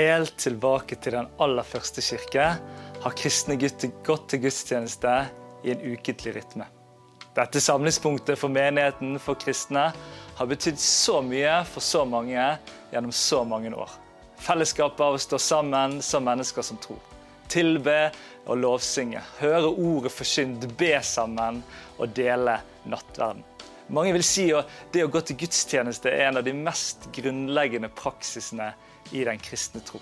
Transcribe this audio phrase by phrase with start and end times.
[0.00, 2.44] Helt tilbake til den aller første kirke
[3.02, 5.10] har kristne gutter gått til gudstjeneste
[5.66, 6.64] i en ukentlig rytme.
[7.36, 9.90] Dette samlingspunktet for menigheten for kristne
[10.38, 12.46] har betydd så mye for så mange
[12.94, 13.92] gjennom så mange år.
[14.40, 17.02] Fellesskapet av å stå sammen som mennesker som tror.
[17.52, 17.98] Tilbe
[18.46, 19.20] og lovsynge.
[19.42, 21.60] Høre ordet forkynt, be sammen
[21.98, 22.56] og dele
[22.88, 23.44] nattverden.
[23.92, 27.92] Mange vil si at det å gå til gudstjeneste er en av de mest grunnleggende
[28.00, 28.72] praksisene
[29.12, 30.00] i den kristne tro.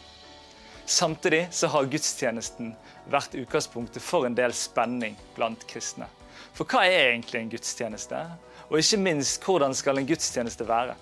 [0.89, 2.71] Samtidig så har gudstjenesten
[3.13, 6.09] vært utgangspunktet for en del spenning blant kristne.
[6.57, 8.23] For hva er egentlig en gudstjeneste?
[8.69, 10.97] Og ikke minst, hvordan skal en gudstjeneste være?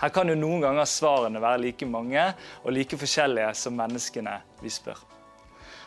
[0.00, 2.24] Her kan jo noen ganger svarene være like mange
[2.62, 4.98] og like forskjellige som menneskene vi spør.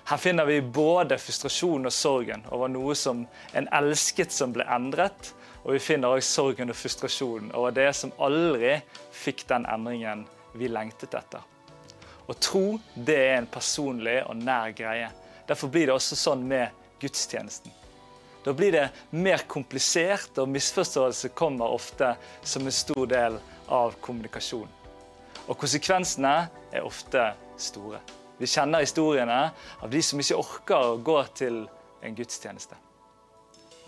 [0.09, 5.33] Her finner vi både frustrasjon og sorgen over noe som en elsket som ble endret,
[5.61, 8.80] og vi finner også sorgen og frustrasjonen over det som aldri
[9.14, 10.26] fikk den endringen
[10.58, 11.45] vi lengtet etter.
[12.30, 15.09] Å tro det er en personlig og nær greie.
[15.49, 17.73] Derfor blir det også sånn med gudstjenesten.
[18.45, 22.13] Da blir det mer komplisert, og misforståelse kommer ofte
[22.45, 24.69] som en stor del av kommunikasjon.
[25.49, 26.36] Og konsekvensene
[26.71, 27.99] er ofte store.
[28.39, 29.39] Vi kjenner historiene
[29.81, 31.66] av de som ikke orker å gå til
[32.05, 32.77] en gudstjeneste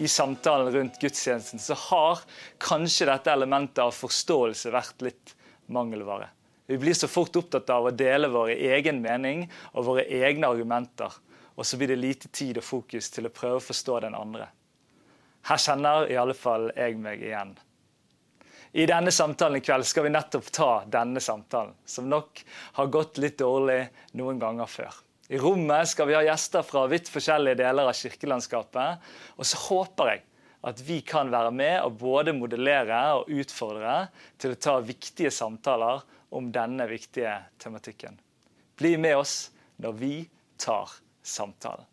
[0.02, 2.22] i samtalen rundt gudstjenesten, så har
[2.58, 5.34] kanskje dette elementet av forståelse vært litt
[5.70, 6.32] mangelvare.
[6.72, 9.42] Vi blir så fort opptatt av å dele vår egen mening
[9.74, 11.12] og våre egne argumenter.
[11.60, 14.46] Og så blir det lite tid og fokus til å prøve å forstå den andre.
[15.50, 17.52] Her kjenner i alle fall jeg meg igjen.
[18.72, 22.40] I denne samtalen i kveld skal vi nettopp ta denne samtalen, som nok
[22.78, 23.82] har gått litt dårlig
[24.16, 24.96] noen ganger før.
[25.28, 29.12] I rommet skal vi ha gjester fra vidt forskjellige deler av kirkelandskapet.
[29.36, 30.24] Og så håper jeg
[30.72, 34.06] at vi kan være med og både modellere og utfordre
[34.40, 38.20] til å ta viktige samtaler om denne viktige tematikken.
[38.80, 39.36] Bli med oss
[39.84, 40.14] når vi
[40.58, 40.90] tar
[41.22, 41.88] samtalen.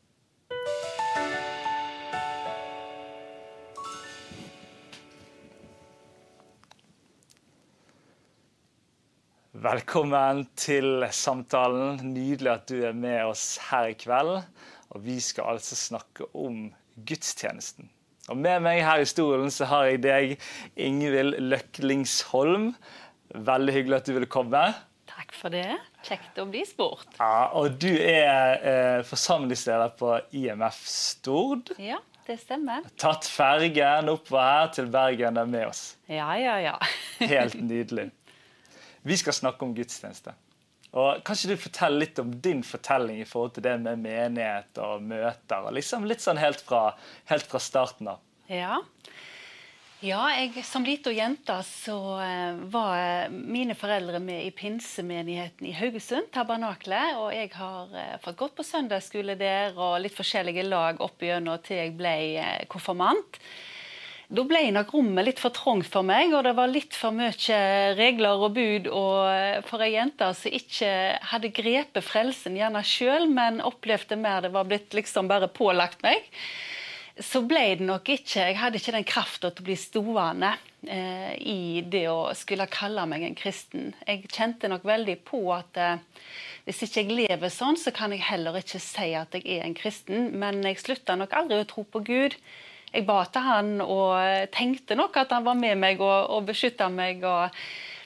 [9.58, 11.96] Velkommen til samtalen.
[12.14, 14.36] Nydelig at du er med oss her i kveld.
[14.94, 17.90] Og vi skal altså snakke om gudstjenesten.
[18.28, 20.34] Og Med meg her i stolen så har jeg deg,
[20.76, 22.70] Ingvild Løklingsholm.
[23.34, 24.62] Veldig hyggelig at du ville komme.
[25.08, 25.66] Takk for det.
[26.06, 27.08] Kjekt å bli spurt.
[27.18, 31.72] Ja, Og du er eh, forsamlingsleder på IMF Stord.
[31.80, 32.84] Ja, det stemmer.
[33.00, 35.82] Tatt fergen oppover her til Bergen er med oss.
[36.12, 36.76] Ja, ja, ja.
[37.32, 38.10] Helt nydelig.
[39.08, 40.34] Vi skal snakke om gudstjeneste.
[40.98, 45.02] Og Kan du fortelle litt om din fortelling i forhold til det med menighet og
[45.04, 45.66] møter?
[45.68, 46.94] og liksom Litt sånn helt fra,
[47.28, 48.22] helt fra starten av.
[48.48, 48.78] Ja.
[50.04, 56.30] Ja jeg, som lita jente så uh, var mine foreldre med i pinsemenigheten i Haugesund,
[56.34, 57.16] Tabernaklet.
[57.18, 61.58] Og jeg har uh, fått gått på søndagsskole der og litt forskjellige lag opp igjennom
[61.64, 62.14] til jeg ble
[62.70, 63.40] konfirmant.
[64.28, 67.60] Da ble nok rommet litt for trangt for meg, og det var litt for mye
[67.96, 68.90] regler og bud.
[68.92, 70.90] Og for ei jente som ikke
[71.30, 76.28] hadde grepet frelsen gjerne sjøl, men opplevde mer det var blitt liksom bare pålagt meg,
[77.24, 80.52] så ble det nok ikke Jeg hadde ikke den krafta til å bli stående
[80.86, 83.92] eh, i det å skulle kalle meg en kristen.
[84.06, 86.00] Jeg kjente nok veldig på at eh,
[86.68, 89.76] hvis ikke jeg lever sånn, så kan jeg heller ikke si at jeg er en
[89.76, 90.32] kristen.
[90.38, 92.38] Men jeg slutta nok aldri å tro på Gud
[92.88, 96.88] jeg ba til han og tenkte nok at han var med meg og, og beskytta
[96.92, 97.24] meg.
[97.26, 97.58] Og,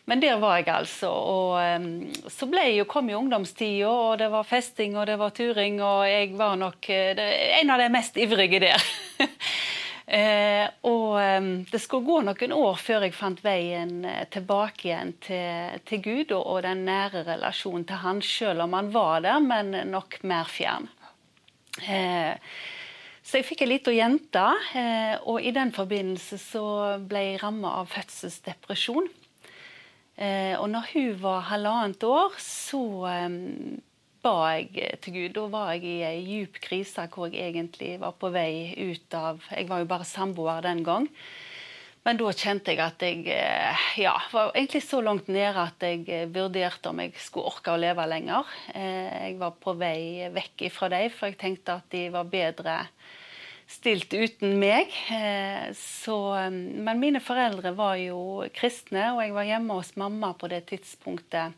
[0.04, 1.10] men der var jeg altså.
[1.10, 5.78] Og um, så jo, kom jo ungdomstida, og det var festing og det var turing,
[5.82, 8.82] og jeg var nok eh, en av de mest ivrige der.
[10.18, 15.14] eh, og um, det skulle gå noen år før jeg fant veien eh, tilbake igjen
[15.22, 19.38] til, til Gud og, og, den nære relasjonen til han, selv om han var der,
[19.38, 20.90] men nok mer fjern.
[21.86, 22.34] Eh,
[23.22, 24.42] så jeg fikk ei lita jente,
[25.30, 26.64] og i den forbindelse så
[27.06, 29.06] ble jeg ramma av fødselsdepresjon.
[30.22, 33.38] Eh, og når hun var halvannet år, så eh,
[34.22, 35.32] ba jeg til Gud.
[35.34, 39.42] Da var jeg i ei djup krise hvor jeg egentlig var på vei ut av
[39.50, 41.08] Jeg var jo bare samboer den gang.
[42.02, 43.26] Men da kjente jeg at jeg
[44.02, 48.06] ja, var egentlig så langt nede at jeg vurderte om jeg skulle orke å leve
[48.10, 48.48] lenger.
[48.74, 52.80] Jeg var på vei vekk ifra dem, for jeg tenkte at de var bedre
[53.72, 54.92] stilt uten meg.
[55.12, 60.32] Eh, så, um, men mine foreldre var jo kristne, og jeg var hjemme hos mamma
[60.38, 61.56] på det tidspunktet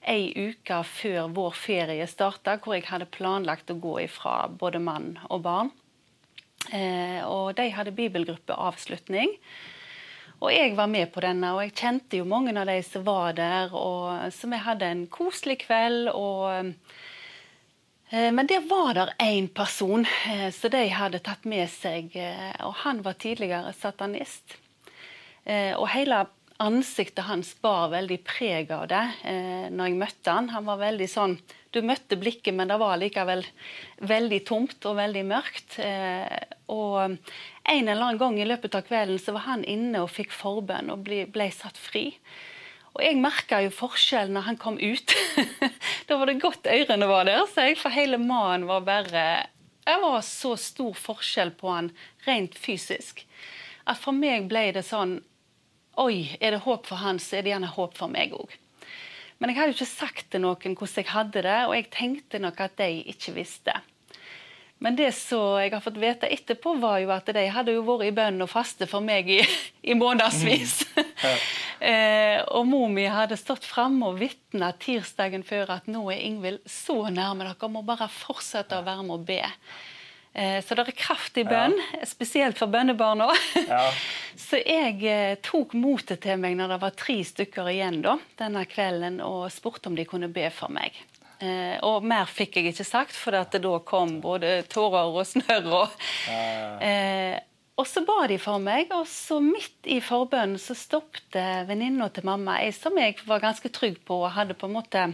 [0.00, 5.12] ei uke før vår ferie starta, hvor jeg hadde planlagt å gå ifra både mann
[5.28, 5.74] og barn.
[6.72, 9.36] Eh, og de hadde bibelgruppeavslutning.
[10.40, 13.36] Og jeg var med på denne, og jeg kjente jo mange av de som var
[13.36, 13.74] der.
[13.76, 16.12] Og, så vi hadde en koselig kveld.
[16.14, 16.76] og...
[18.10, 22.56] Eh, men der var det én person eh, som de hadde tatt med seg, eh,
[22.66, 24.58] og han var tidligere satanist.
[25.50, 26.18] Og hele
[26.60, 29.06] ansiktet hans bar veldig preg av det
[29.72, 30.50] når jeg møtte han.
[30.52, 31.38] Han var veldig sånn
[31.72, 33.42] Du møtte blikket, men det var likevel
[34.04, 35.78] veldig tomt og veldig mørkt.
[35.80, 40.36] Og en eller annen gang i løpet av kvelden så var han inne og fikk
[40.36, 42.10] forbønn og ble, ble satt fri.
[42.96, 45.14] Og jeg merka jo forskjellen når han kom ut.
[46.08, 49.24] da var det godt ørene var der, så jeg, for hele mannen var bare
[49.86, 51.92] Det var så stor forskjell på han
[52.26, 53.24] rent fysisk
[53.90, 55.20] at for meg ble det sånn
[56.00, 58.52] Oi, er det håp for han, så er det gjerne håp for meg òg.
[59.42, 62.40] Men jeg hadde jo ikke sagt til noen hvordan jeg hadde det, og jeg tenkte
[62.40, 63.74] nok at de ikke visste.
[64.80, 68.06] Men det som jeg har fått vite etterpå, var jo at de hadde jo vært
[68.08, 69.42] i bønn og faste for meg i,
[69.84, 70.72] i månedsvis.
[70.96, 71.10] Mm.
[71.20, 71.34] Ja.
[71.90, 76.64] eh, og mor mi hadde stått framme og vitna tirsdagen før at nå er Ingvild
[76.64, 79.42] så nærme, dere må bare fortsette å være med og be.
[80.32, 82.08] Eh, så det er kraft i bønn, ja.
[82.08, 83.28] spesielt for bønnebarna.
[83.66, 83.84] Ja.
[84.48, 88.64] så jeg eh, tok motet til meg når det var tre stykker igjen da, denne
[88.70, 90.96] kvelden, og spurte om de kunne be for meg.
[91.40, 95.70] Eh, og mer fikk jeg ikke sagt, for da kom både tårer og snørr.
[95.78, 95.94] Og,
[96.84, 97.38] eh,
[97.80, 102.28] og så ba de for meg, og så midt i forbønnen så stoppet venninna til
[102.28, 105.06] mamma, ei som jeg var ganske trygg på og hadde på en måte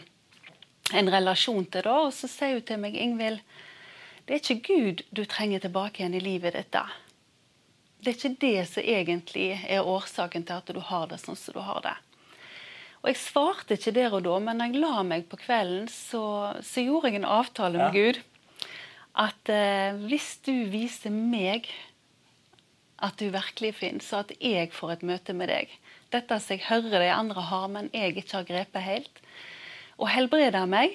[0.95, 3.41] en relasjon til, da, og så sier hun til meg, Ingvild,
[4.27, 6.73] det er ikke Gud du trenger tilbake igjen i livet ditt.
[6.75, 6.89] da.
[8.03, 11.55] Det er ikke det som egentlig er årsaken til at du har det sånn som
[11.55, 11.95] du har det.
[13.07, 16.23] Og jeg svarte ikke der og da, men når jeg la meg på kvelden, så,
[16.59, 18.17] så gjorde jeg en avtale med Gud.
[19.23, 21.69] At eh, hvis du viser meg
[22.99, 25.71] at du virkelig finnes, så at jeg får et møte med deg
[26.11, 29.21] Dette som jeg hører de andre har, men jeg ikke har grepet helt.
[29.99, 30.95] Og helbreder meg.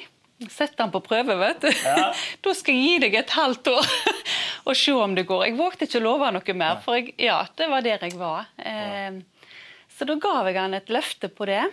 [0.50, 1.70] Sett han på prøve, vet du.
[1.72, 2.10] Ja.
[2.44, 3.92] da skal jeg gi deg et halvt år
[4.68, 5.46] og se om det går.
[5.48, 8.52] Jeg vågte ikke å love noe mer, for jeg, ja, det var der jeg var.
[8.60, 9.22] Eh,
[9.96, 11.64] så da ga jeg han et løfte på det.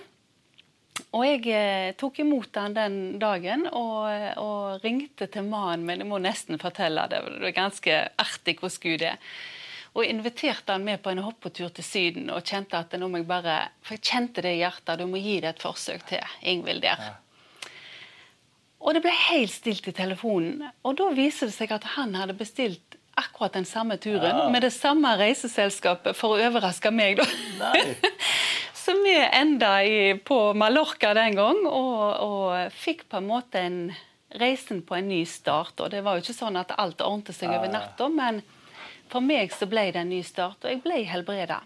[1.16, 6.02] Og jeg eh, tok imot han den dagen og, og ringte til mannen min.
[6.04, 9.38] Jeg må nesten fortelle det, det er ganske artig hvordan Gud er.
[9.96, 12.28] Og inviterte han med på en hoppetur til Syden.
[12.30, 15.00] og kjente at nå må jeg bare, For jeg kjente det i hjertet.
[15.00, 17.16] Du må gi det et forsøk til, Ingvild der.
[18.78, 20.68] Og det ble helt stilt i telefonen.
[20.86, 24.48] Og da viser det seg at han hadde bestilt akkurat den samme turen ja.
[24.52, 27.18] med det samme reiseselskapet for å overraske meg.
[27.18, 27.72] da.
[28.88, 33.80] Så vi enda i, på Mallorca den gang og, og, fikk på en måte en
[34.40, 35.74] reisen på en ny start.
[35.84, 38.38] Og det var jo ikke sånn at alt ordnet seg over natta, men
[39.12, 40.64] for meg så ble det en ny start.
[40.64, 41.58] Og jeg ble helbreda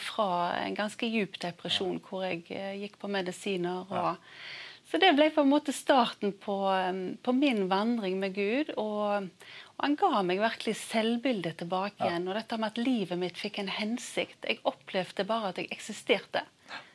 [0.00, 0.28] fra
[0.62, 3.84] en ganske djup depresjon hvor jeg eh, gikk på medisiner.
[3.84, 8.72] og så det ble på en måte starten på, um, på min vandring med Gud.
[8.80, 12.24] Og, og, han ga meg virkelig selvbildet tilbake igjen.
[12.24, 14.48] Og dette med at livet mitt fikk en hensikt.
[14.48, 16.46] Jeg opplevde bare at jeg eksisterte.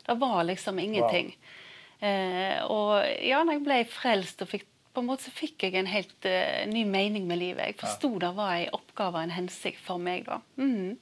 [0.05, 1.33] Det var liksom ingenting.
[1.33, 2.09] Wow.
[2.09, 5.75] Eh, og ja, når jeg ble frelst og fikk på en måte så fikk jeg
[5.75, 7.67] en helt uh, ny mening med livet.
[7.67, 8.21] Jeg forsto ja.
[8.27, 10.24] det var en oppgave og en hensikt for meg.
[10.29, 10.39] da.
[10.55, 10.95] Mm.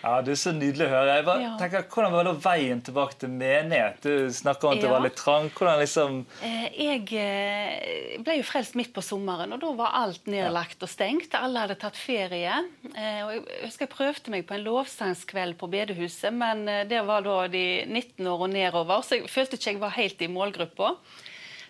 [0.00, 1.16] Ja, Det er så nydelig å høre.
[1.18, 1.52] Jeg bare, ja.
[1.60, 4.00] tenker, Hvordan var da veien tilbake til menighet?
[4.04, 5.48] Du snakker om at det var litt trang.
[5.56, 10.30] Hvordan liksom eh, Jeg eh, ble jo frelst midt på sommeren, og da var alt
[10.30, 11.36] nedlagt og stengt.
[11.36, 12.62] Alle hadde tatt ferie.
[12.94, 17.24] Eh, og Jeg husker jeg prøvde meg på en lovsangskveld på bedehuset, men det var
[17.26, 20.94] da de 19 år og nedover, så jeg følte ikke jeg var helt i målgruppa.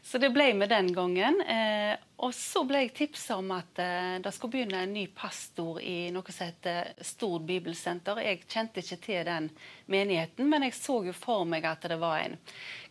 [0.03, 1.41] Så det ble med den gangen.
[1.45, 5.81] Eh, og så ble jeg tipsa om at eh, det skulle begynne en ny pastor
[5.81, 8.21] i noe som heter Stord bibelsenter.
[8.25, 9.51] Jeg kjente ikke til den
[9.93, 12.39] menigheten, men jeg så jo for meg at det var en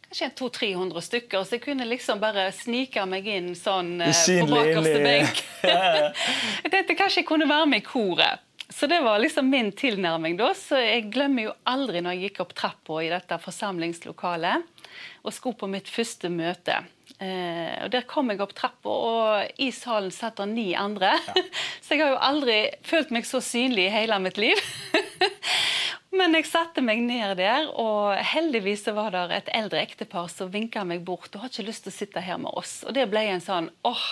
[0.09, 5.01] kanskje 200-300 stykker, så jeg kunne liksom bare snike meg inn sånn eh, på bakerste
[5.05, 5.41] benk.
[6.63, 8.45] jeg tenkte kanskje jeg kunne være med i koret.
[8.69, 10.51] Så det var liksom min tilnærming da.
[10.53, 14.85] Så jeg glemmer jo aldri når jeg gikk opp trappa i dette forsamlingslokalet
[15.25, 16.77] og skulle på mitt første møte.
[17.19, 21.11] Eh, og Der kom jeg opp trappa, og i salen satt det ni andre.
[21.27, 21.43] Ja.
[21.83, 24.61] så jeg har jo aldri følt meg så synlig i hele mitt liv.
[26.19, 30.81] Men jeg satte meg ned der, og heldigvis var det et eldre ektepar som vinka
[30.87, 31.29] meg bort.
[31.35, 32.79] og har ikke lyst til å sitte her med oss.
[32.87, 34.07] Og det ble en sånn åh,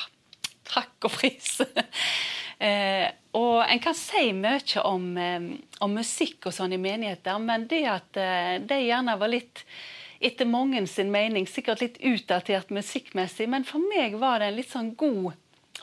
[0.67, 1.55] takk og pris.
[2.67, 3.07] eh,
[3.39, 5.47] og En kan si mye om, eh,
[5.79, 9.63] om, musikk og sånn i menigheter, men det at de det gjerne var litt
[10.19, 14.71] etter mange sin mening sikkert litt utdatert musikkmessig, men for meg var det en litt
[14.71, 15.35] sånn god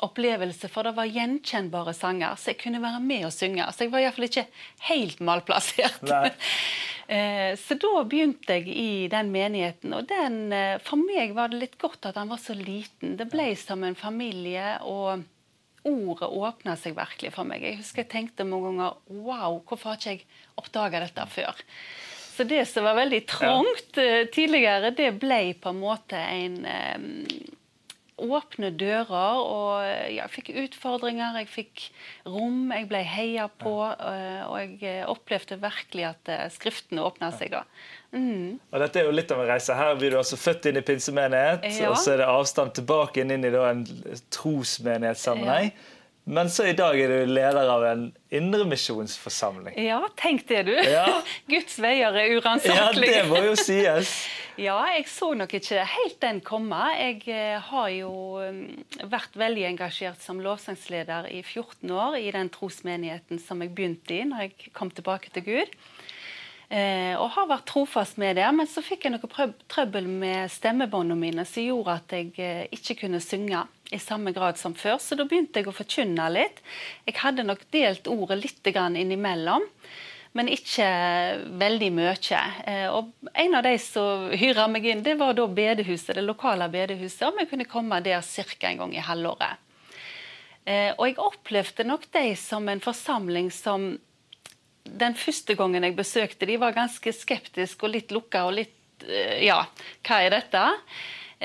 [0.03, 3.67] opplevelse, for det var gjenkjennbare sanger, så jeg kunne være med og synge.
[3.71, 4.49] Så jeg var iallfall ikke
[4.91, 6.03] helt malplassert.
[7.05, 11.59] Eh, så da begynte jeg i den menigheten, og den, eh, for meg var det
[11.61, 13.19] litt godt at han var så liten.
[13.21, 14.79] Det ble som en familie.
[14.81, 15.27] og
[15.85, 17.61] ordet åpna seg virkelig for meg.
[17.61, 20.23] Jeg husker jeg tenkte mange ganger Wow, hvorfor har ikke jeg
[20.57, 21.61] oppdaga dette før?
[22.35, 24.05] Så det som var veldig trangt ja.
[24.05, 27.21] Eh, tidligere, det ble på en måte en um,
[28.25, 29.39] åpne dører.
[29.39, 29.85] Og
[30.17, 31.85] jeg fikk utfordringer, jeg fikk
[32.27, 33.77] rom, jeg ble heia på.
[33.87, 34.49] Ja.
[34.51, 37.65] og jeg opplevde virkelig at Skriftene åpna seg da.
[38.15, 38.61] Mm.
[38.71, 39.75] Og dette er jo litt av en reise.
[39.79, 41.91] Her blir du altså født inn i pinsemenighet, ja.
[41.91, 43.85] og så er det avstand tilbake inn i en
[44.35, 45.71] trosmenighetssammenheng.
[45.71, 45.91] Ja.
[46.25, 49.77] Men så i dag er du leder av en indremisjonsforsamling.
[49.85, 50.73] Ja, tenk det, du.
[50.73, 51.21] Ja.
[51.53, 53.11] Guds veier er uransakelige.
[53.13, 54.15] Ja, det må jo sies.
[54.67, 56.81] ja, jeg så nok ikke helt den komme.
[56.97, 62.49] Jeg eh, har jo mm, vært veldig engasjert som lovsangsleder i 14 år i den
[62.55, 65.79] trosmenigheten som jeg begynte i når jeg kom tilbake til Gud.
[66.73, 68.49] Eh, og har vært trofast med det.
[68.57, 73.03] Men så fikk jeg noe trøbbel med stemmebåndene mine som gjorde at jeg eh, ikke
[73.05, 74.99] kunne synge i samme grad som før.
[75.03, 76.63] Så da begynte jeg å forkynne litt.
[77.07, 79.67] Jeg hadde nok delt ordet litt innimellom.
[80.35, 80.87] Men ikke
[81.63, 82.41] veldig mye.
[82.67, 86.67] Eh, og en av de som hyra meg inn, det var da bedehuset, det lokale
[86.69, 87.29] bedehuset.
[87.29, 88.69] Om jeg kunne komme der ca.
[88.69, 89.61] en gang i halvåret.
[90.97, 93.99] Og jeg opplevde nok de som en forsamling som
[94.85, 99.45] den første gangen jeg besøkte de var ganske skeptiske og litt lukka og litt eh,
[99.47, 99.65] Ja,
[100.07, 100.65] hva er dette?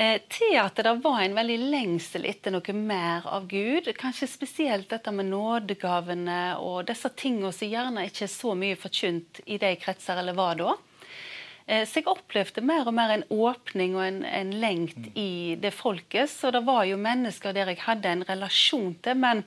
[0.00, 3.90] Eh, til at det var en veldig lengsel etter noe mer av Gud.
[3.98, 9.42] Kanskje spesielt dette med nådegavene og disse tingene som gjerne ikke er så mye forkynt
[9.44, 10.72] i de kretser, eller var da.
[11.70, 15.10] Eh, så jeg opplevde mer og mer en åpning og en, en lengt mm.
[15.14, 16.30] i det folket.
[16.32, 19.44] Så det var jo mennesker der jeg hadde en relasjon til, men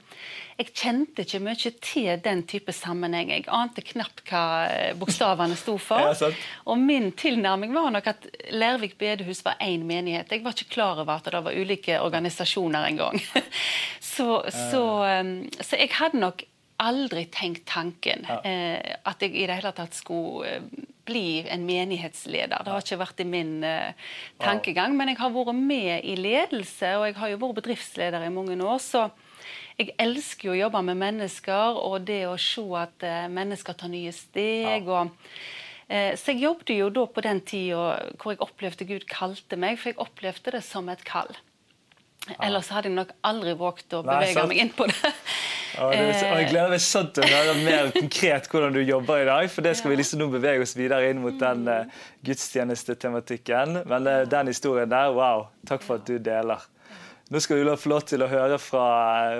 [0.55, 3.33] jeg kjente ikke mye til den type sammenheng.
[3.33, 6.13] Jeg ante knapt hva eh, bokstavene sto for.
[6.13, 6.31] ja,
[6.69, 10.31] og min tilnærming var nok at Lervik bedehus var én menighet.
[10.31, 13.19] Jeg var ikke klar over at det var ulike organisasjoner engang.
[14.13, 14.83] så, så,
[15.19, 16.47] um, så jeg hadde nok
[16.83, 18.39] aldri tenkt tanken ja.
[18.47, 22.63] eh, at jeg i det hele tatt skulle eh, bli en menighetsleder.
[22.63, 24.95] Det har ikke vært i min uh, tankegang.
[24.97, 28.57] Men jeg har vært med i ledelse, og jeg har jo vært bedriftsleder i mange
[28.63, 28.79] år.
[28.83, 29.07] Så
[29.79, 33.93] jeg elsker jo å jobbe med mennesker, og det å se at uh, mennesker tar
[33.93, 34.87] nye steg.
[34.87, 39.59] og uh, så jeg jobbet jo da på den tida hvor jeg opplevde Gud kalte
[39.59, 41.33] meg, for jeg opplevde det som et kall.
[42.39, 45.11] Ellers hadde jeg nok aldri våget å bevege meg inn på det.
[45.73, 49.23] Og, det, og Jeg gleder meg sånn til å høre mer konkret hvordan du jobber
[49.23, 49.47] i dag.
[49.51, 53.81] For det skal vi liksom nå bevege oss videre inn mot den uh, gudstjenestetematikken.
[53.89, 55.47] Men uh, den historien der, wow.
[55.67, 56.63] Takk for at du deler.
[57.33, 58.87] Nå skal vi få lov til å høre fra,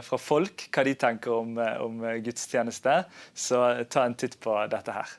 [0.01, 3.03] fra folk hva de tenker om, eh, om gudstjeneste.
[3.37, 3.59] Så
[3.91, 5.11] ta en titt på dette her.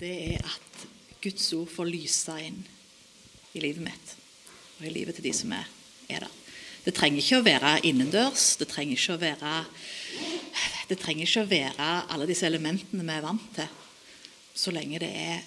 [0.00, 0.86] Det er at
[1.22, 2.62] Guds ord får lyse inn
[3.52, 4.14] i livet mitt
[4.78, 5.68] og i livet til de som er,
[6.10, 6.38] er der.
[6.82, 8.46] Det trenger ikke å være innendørs.
[8.58, 9.52] Det trenger ikke å være
[10.90, 13.68] det trenger ikke å være alle disse elementene vi er vant til,
[14.52, 15.44] så lenge det er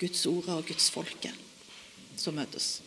[0.00, 1.30] Guds ord og Guds folke
[2.18, 2.80] som møtes.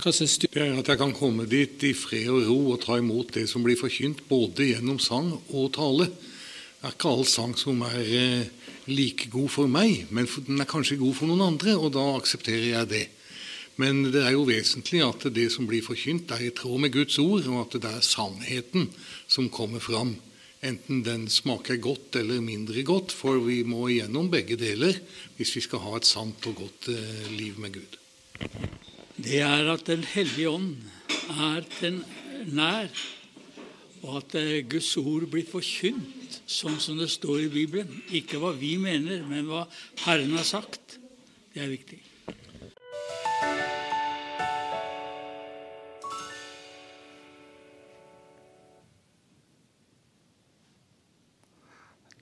[0.00, 0.46] Hva syns du?
[0.48, 3.76] At jeg kan komme dit i fred og ro og ta imot det som blir
[3.76, 6.08] forkynt, både gjennom sang og tale.
[6.08, 10.68] Det er ikke all sang som er eh, like god for meg, men den er
[10.70, 13.04] kanskje god for noen andre, og da aksepterer jeg det.
[13.80, 17.16] Men det er jo vesentlig at det som blir forkynt, er i tråd med Guds
[17.22, 18.90] ord, og at det er sannheten
[19.30, 20.16] som kommer fram.
[20.62, 25.00] Enten den smaker godt eller mindre godt, for vi må igjennom begge deler
[25.38, 27.98] hvis vi skal ha et sant og godt eh, liv med Gud.
[29.16, 30.76] Det er at Den hellige ånd
[31.32, 32.04] er den
[32.54, 32.92] nær,
[34.04, 38.00] og at eh, Guds ord blir forkynt sånn som det står i Bibelen.
[38.14, 39.66] Ikke hva vi mener, men hva
[40.06, 40.98] Herren har sagt.
[41.52, 42.00] Det er viktig.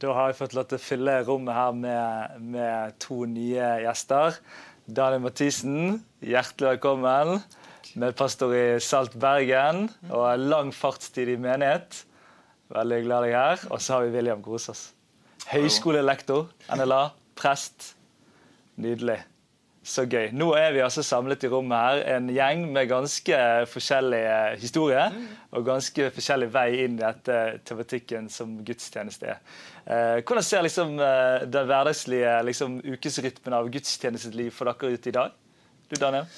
[0.00, 4.38] Da har jeg fått lov til å fylle rommet her med, med to nye gjester.
[4.88, 7.43] Daniel Mathisen, hjertelig velkommen.
[8.00, 12.00] Medpastor i Salt Bergen og lang fartstid i menighet.
[12.70, 13.64] Veldig glad deg her.
[13.70, 14.90] Og så har vi William Grosås.
[15.50, 17.08] Høyskolelektor, NLA,
[17.38, 17.94] prest.
[18.80, 19.18] Nydelig.
[19.90, 20.28] Så gøy.
[20.36, 23.38] Nå er vi altså samlet i rommet her, en gjeng med ganske
[23.72, 25.16] forskjellige historier.
[25.56, 29.40] Og ganske forskjellig vei inn i dette tematikken som gudstjeneste er.
[29.86, 35.16] Eh, hvordan ser liksom eh, den hverdagslige liksom, ukesrytmen av gudstjenesteliv for dere ut i
[35.16, 35.34] dag?
[35.88, 36.28] Du, Daniel?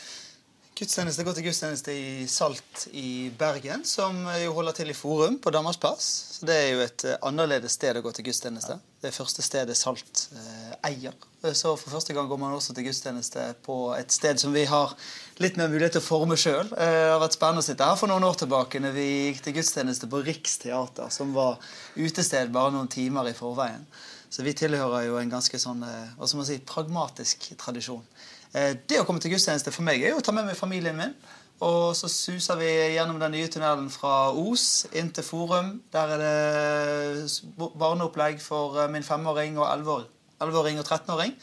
[0.72, 5.52] Gudstjeneste går til gudstjeneste i Salt i Bergen, som jo holder til i Forum på
[5.52, 6.06] Danmarks plass.
[6.38, 8.78] Så Det er jo et eh, annerledes sted å gå til gudstjeneste.
[9.02, 11.12] Det er første stedet Salt eh, eier.
[11.52, 14.96] Så for første gang går man også til gudstjeneste på et sted som vi har
[15.44, 16.72] litt mer mulighet til å forme sjøl.
[16.72, 19.44] Eh, det har vært spennende å sitte her for noen år tilbake når vi gikk
[19.44, 21.60] til gudstjeneste på Riksteater, som var
[22.00, 23.84] utested bare noen timer i forveien.
[24.32, 28.06] Så vi tilhører jo en ganske sånn, eh, hva skal man si, pragmatisk tradisjon.
[28.52, 30.98] Eh, det å komme til gudstjeneste for meg er jo å ta med meg familien
[30.98, 31.14] min.
[31.62, 35.76] Og så suser vi gjennom den nye tunnelen fra Os inn til Forum.
[35.94, 41.36] Der er det barneopplegg for eh, min femåring og elleveåring og 13-åring.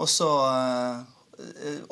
[0.00, 1.02] Og så uh,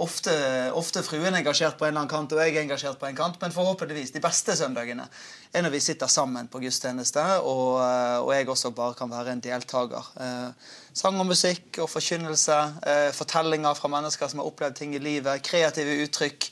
[0.00, 0.32] ofte,
[0.76, 3.38] ofte fruen engasjert på en eller annen kant, og jeg er engasjert på en kant.
[3.42, 5.06] Men forhåpentligvis de beste søndagene
[5.52, 7.78] er når vi sitter sammen på gudstjeneste, og,
[8.24, 10.12] og jeg også bare kan være en deltaker.
[10.20, 12.56] Eh, Sang og musikk og forkynnelse.
[12.90, 15.44] Eh, fortellinger fra mennesker som har opplevd ting i livet.
[15.46, 16.48] Kreative uttrykk.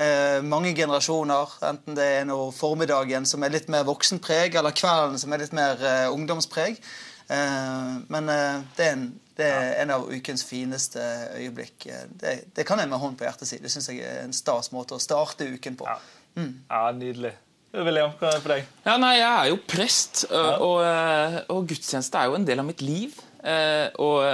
[0.00, 1.52] Eh, mange generasjoner.
[1.68, 5.56] Enten det er noe formiddagen som er litt mer voksenpreg, eller kvelden som er litt
[5.56, 6.80] mer eh, ungdomspreg.
[7.28, 9.04] Eh, men eh, det er, en,
[9.40, 11.02] det, er en, av ukens fineste
[11.36, 11.88] øyeblikk.
[12.20, 13.60] Det, det, kan jeg med hånd på hjertet si.
[13.62, 15.88] Det syns jeg er en stas måte å starte uken på.
[15.88, 15.96] Ja,
[16.38, 16.52] mm.
[16.70, 17.32] ja nydelig.
[17.70, 18.70] William, hva er det for deg?
[18.82, 22.66] Ja, nei, Jeg er jo prest, og, og, og gudstjeneste er jo en del av
[22.66, 23.14] mitt liv.
[23.46, 24.24] Eh, og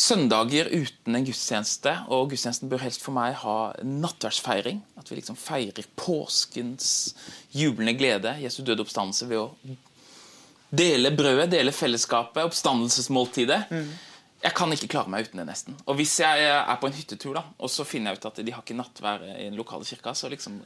[0.00, 4.82] søndager uten en gudstjeneste, og gudstjenesten bør helst for meg ha nattverdsfeiring.
[5.00, 7.14] At vi liksom feirer påskens
[7.54, 9.48] jublende glede, Jesu døde oppstandelse, ved å
[10.70, 13.64] dele brødet, dele fellesskapet, oppstandelsesmåltidet.
[13.70, 13.90] Mm.
[14.40, 15.76] Jeg kan ikke klare meg uten det, nesten.
[15.84, 18.54] Og hvis jeg er på en hyttetur, da, og så finner jeg ut at de
[18.54, 20.62] har ikke nattvær i den lokale kirka, så liksom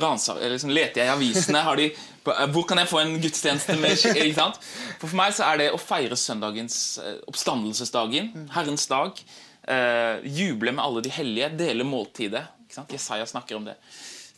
[0.00, 1.62] ransa, liksom leter jeg i avisene.
[1.78, 1.88] De,
[2.32, 3.76] eh, hvor kan jeg få en gudstjeneste?
[3.80, 4.60] Med, ikke sant?
[5.00, 9.18] For, for meg så er det å feire søndagens eh, oppstandelsesdagen, Herrens dag,
[9.66, 12.46] eh, juble med alle de hellige, dele måltidet.
[12.64, 12.94] Ikke sant?
[12.94, 13.76] Jesaja snakker om det.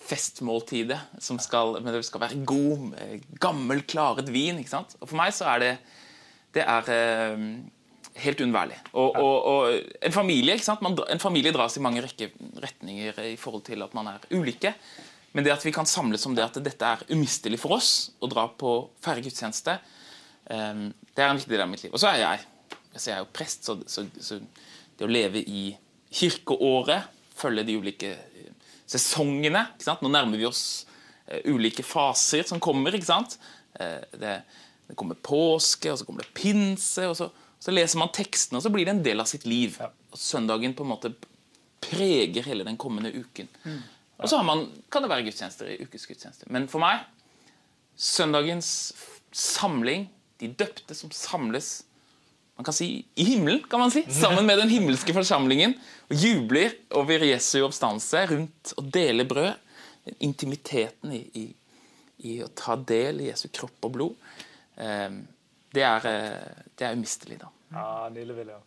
[0.05, 2.91] Festmåltidet, som skal, men det skal være god,
[3.41, 4.59] gammel, klaret vin.
[4.61, 4.97] Ikke sant?
[5.01, 5.75] Og For meg så er det
[6.55, 7.47] det er eh,
[8.23, 8.77] helt uunnværlig.
[8.93, 10.85] Og, og, og, en familie ikke sant?
[10.85, 12.31] Man, en familie dras i mange rekke,
[12.63, 14.75] retninger i forhold til at man er ulike.
[15.35, 17.91] Men det at vi kan samles om det at dette er umistelig for oss
[18.23, 19.75] å dra på færre gudstjeneste,
[20.47, 21.91] um, det er en viktig del av mitt liv.
[21.91, 22.45] Og så er jeg
[22.95, 24.39] altså jeg er jo prest, så, så, så,
[24.95, 25.65] det å leve i
[26.15, 28.51] kirkeåret, følge de ulike eh,
[28.87, 30.85] sesongene Nå nærmer vi oss
[31.27, 32.95] uh, ulike faser som kommer.
[32.95, 33.35] ikke sant?
[33.75, 34.37] Uh, det,
[34.87, 37.09] det, kommer påske, og så kommer det pinse.
[37.11, 37.33] og så,
[37.65, 39.79] så, leser man tekstene, og så blir det en del av sitt liv.
[40.13, 41.15] Og søndagen på en måte
[41.85, 43.49] preger hele den kommende uken.
[43.65, 43.81] Mm.
[44.21, 46.51] Og så man, kan det være gudstjenester i ukesgudstjenester.
[46.53, 47.03] Men for meg
[47.97, 48.69] søndagens
[49.35, 50.09] samling,
[50.43, 51.83] de døpte som samles
[52.55, 52.87] man kan si
[53.19, 55.75] i himmelen, kan man si, sammen med den himmelske forsamlingen,
[56.07, 59.55] og jubler over Jesu oppstandelse rundt å dele brød.
[60.05, 61.45] Den intimiteten i, i,
[62.29, 64.27] i, å ta del i Jesu kropp og blod.
[64.77, 65.17] Eh,
[65.75, 67.51] det, er, eh, det er umistelig, da.
[67.75, 68.65] Ja, nydelig, William.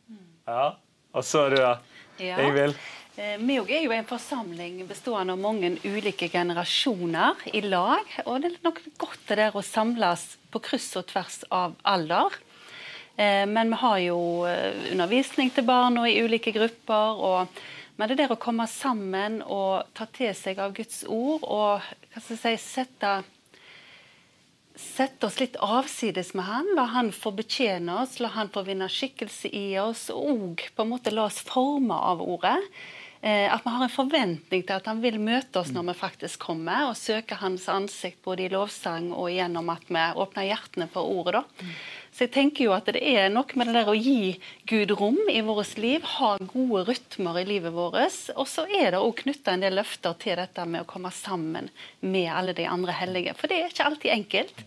[0.47, 0.69] Ja.
[1.15, 1.75] Og så er du da,
[2.21, 2.39] ja.
[2.43, 2.77] Ingvild.
[3.17, 8.11] Eh, vi er jo en forsamling bestående av mange ulike generasjoner i lag.
[8.27, 12.35] Og det er nok godt det der å samles på kryss og tvers av alder.
[13.17, 17.25] Eh, men vi har jo eh, undervisning til barn og i ulike grupper.
[17.31, 17.63] og
[17.97, 22.21] men det der å komme sammen og ta til seg av Guds ord og hva
[22.21, 23.13] skal jeg si, sette
[24.77, 28.89] sette oss litt avsides med han, la han få betjene oss, la han få vinne
[28.91, 32.57] skikkelse i oss, og på en måte la oss forme av ordet.
[33.21, 36.43] Eh, at vi har en forventning til at han vil møte oss når vi faktisk
[36.45, 41.09] kommer, og søker hans ansikt både i lovsang og gjennom at vi åpner hjertene for
[41.09, 41.41] ordet.
[41.41, 41.65] da.
[42.17, 44.31] Så jeg tenker jo at det er noe med det der å gi
[44.65, 48.15] Gud rom i vårt liv, ha gode rytmer i livet vårt.
[48.33, 51.69] Og så er det òg knytta en del løfter til dette med å komme sammen
[52.01, 53.35] med alle de andre hellige.
[53.37, 54.65] For det er ikke alltid enkelt.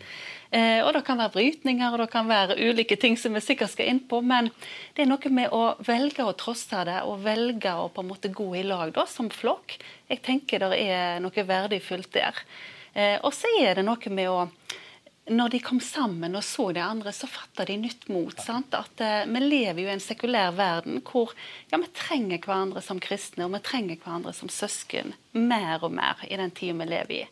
[0.54, 3.74] Eh, og det kan være brytninger og det kan være ulike ting som vi sikkert
[3.74, 4.52] skal inn på, men
[4.94, 8.30] det er noe med å velge å trosse det og velge å på en måte
[8.34, 9.74] gå i lag da, som flokk.
[10.06, 12.38] Jeg tenker det er noe verdifullt der.
[12.94, 14.44] Eh, og så er det noe med å
[15.28, 18.34] når de kom sammen og så de andre, så fatta de nytt mot.
[18.40, 18.74] Sant?
[18.74, 21.34] At uh, Vi lever jo i en sekulær verden hvor
[21.70, 26.24] ja, vi trenger hverandre som kristne og vi trenger hverandre som søsken mer og mer
[26.26, 27.24] i den tida vi lever i.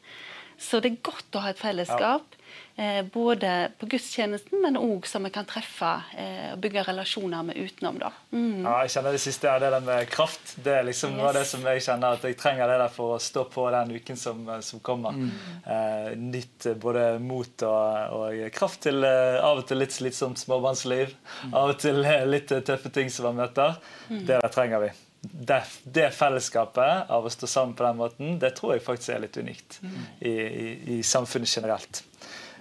[0.59, 2.35] Så det er godt å ha et fellesskap.
[2.79, 7.59] Eh, både på gudstjenesten, men òg som vi kan treffe eh, og bygge relasjoner med
[7.59, 7.99] utenom.
[7.99, 8.11] da.
[8.31, 8.63] Mm.
[8.63, 10.55] Ja, jeg kjenner Det siste er det der med kraft.
[10.63, 13.17] Det er liksom noe av det som jeg kjenner at jeg trenger det der for
[13.17, 15.19] å stå på den uken som, som kommer.
[15.19, 15.33] Mm.
[15.75, 21.15] Eh, nytt både mot og, og, kraft til eh, av og til litt slitsomt småbarnsliv.
[21.49, 21.59] Mm.
[21.59, 23.79] Av og til eh, litt tøffe ting som man møter.
[24.07, 24.23] Mm.
[24.23, 24.95] Det der trenger vi.
[25.21, 29.25] Det, det, fellesskapet av å stå sammen på den måten, det tror jeg faktisk er
[29.25, 29.97] litt unikt mm.
[30.21, 32.05] i, i, i samfunnet generelt.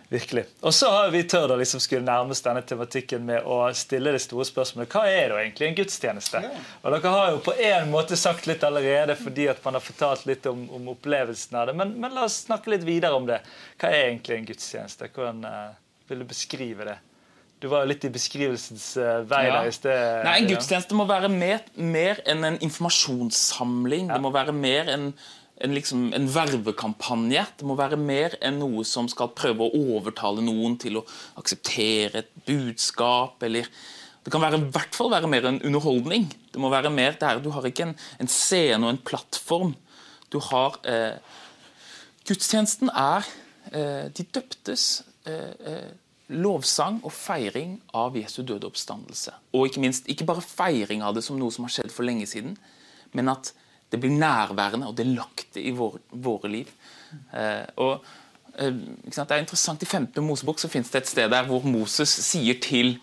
[0.09, 0.45] Virkelig.
[0.59, 4.13] Og så har vi tørt å liksom skulle nærme oss denne tematikken med å stille
[4.15, 6.41] det store spørsmålet hva er det egentlig en gudstjeneste?
[6.79, 10.23] Og Dere har jo på en måte sagt litt allerede fordi at man har fortalt
[10.29, 11.75] litt om, om opplevelsen av det.
[11.81, 13.41] Men, men, la oss snakke litt videre om det.
[13.75, 15.11] Hva er egentlig en gudstjeneste?
[15.11, 15.75] Hvordan uh,
[16.07, 16.95] vil du beskrive det?
[17.57, 19.57] Du var litt i beskrivelsens uh, vei ja.
[19.57, 20.23] der i sted.
[20.27, 24.11] Nei, En gudstjeneste må være mer, mer enn en informasjonssamling.
[24.11, 24.17] Ja.
[24.17, 25.09] Det må være mer enn
[25.57, 27.45] en, liksom, en vervekampanje.
[27.57, 31.05] Det må være mer enn noe som skal prøve å overtale noen til å
[31.41, 33.41] akseptere et budskap.
[33.43, 33.65] eller
[34.23, 36.29] Det kan være, i hvert fall være mer en underholdning.
[36.53, 37.41] Det må være mer der.
[37.41, 39.73] Du har ikke en, en scene og en plattform.
[40.29, 41.17] Du har eh,
[42.27, 43.25] Gudstjenesten er
[43.71, 45.87] eh, de døptes eh, eh
[46.27, 49.33] lovsang og feiring av Jesu døde oppstandelse.
[49.55, 52.27] Og ikke minst, ikke bare feiring av det som noe som har skjedd for lenge
[52.27, 52.57] siden,
[53.15, 53.53] men at
[53.91, 56.71] det blir nærværende og delaktig i vår, våre liv.
[57.31, 58.03] Eh, og
[58.59, 58.73] eh,
[59.07, 60.23] Det er interessant, I 15.
[60.23, 62.97] Mosebok så finnes det et sted der hvor Moses sier til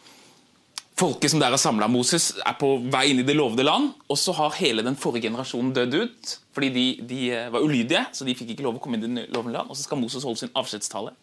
[0.95, 4.21] folket som der har samla Moses, er på vei inn i det lovede land, og
[4.21, 6.35] så har hele den forrige generasjonen dødd ut.
[6.55, 9.25] Fordi de, de eh, var ulydige, så de fikk ikke lov å komme inn i
[9.25, 9.73] det lovende land.
[9.73, 11.17] Og så skal Moses holde sin avskjedstale.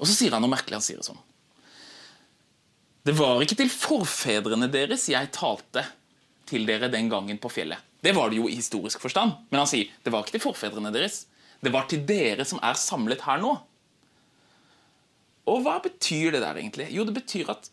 [0.00, 0.80] Og så sier han noe merkelig.
[0.80, 1.20] Han sier det sånn.
[3.02, 5.82] Det var ikke til forfedrene deres jeg talte
[6.46, 7.80] til dere den gangen på fjellet.
[8.02, 9.34] Det var det jo i historisk forstand.
[9.50, 11.24] Men han sier det var ikke til forfedrene deres.
[11.62, 13.52] Det var til dere som er samlet her nå.
[15.50, 16.88] Og hva betyr det der egentlig?
[16.94, 17.70] Jo, det betyr at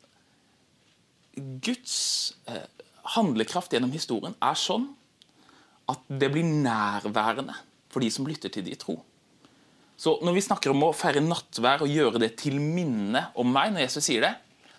[1.38, 1.98] Guds
[2.50, 2.66] eh,
[3.16, 4.90] handlekraft gjennom historien er sånn
[5.90, 7.56] at det blir nærværende
[7.90, 9.00] for de som lytter til de tro.
[10.00, 13.74] Så når vi snakker om å feire nattvær og gjøre det til minne om meg,
[13.74, 14.34] når Jesus sier det,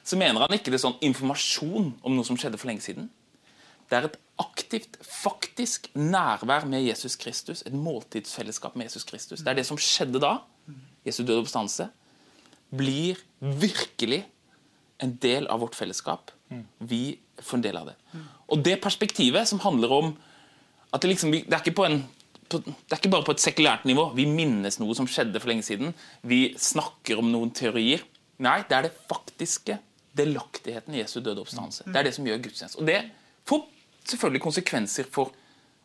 [0.04, 3.08] så mener han ikke det er sånn informasjon om noe som skjedde for lenge siden.
[3.90, 7.64] Det er et aktivt, faktisk nærvær med Jesus Kristus.
[7.66, 9.42] Et måltidsfellesskap med Jesus Kristus.
[9.42, 10.38] Det er det som skjedde da.
[11.06, 11.90] Jesu døde oppstandelse
[12.70, 14.22] blir virkelig
[15.02, 16.30] en del av vårt fellesskap.
[16.78, 17.96] Vi får en del av det.
[18.50, 20.14] Og det perspektivet som handler om
[20.90, 22.00] at det, liksom, det, er ikke på en,
[22.50, 24.08] det er ikke bare på et sekulært nivå.
[24.14, 25.94] Vi minnes noe som skjedde for lenge siden.
[26.22, 28.02] Vi snakker om noen teorier.
[28.42, 29.78] Nei, det er det faktiske
[30.20, 31.88] delaktigheten i Jesu døde oppstandelse.
[31.88, 32.80] Det er det som gjør gudstjeneste.
[32.80, 33.00] Og det
[33.48, 33.66] får
[34.12, 35.35] selvfølgelig konsekvenser for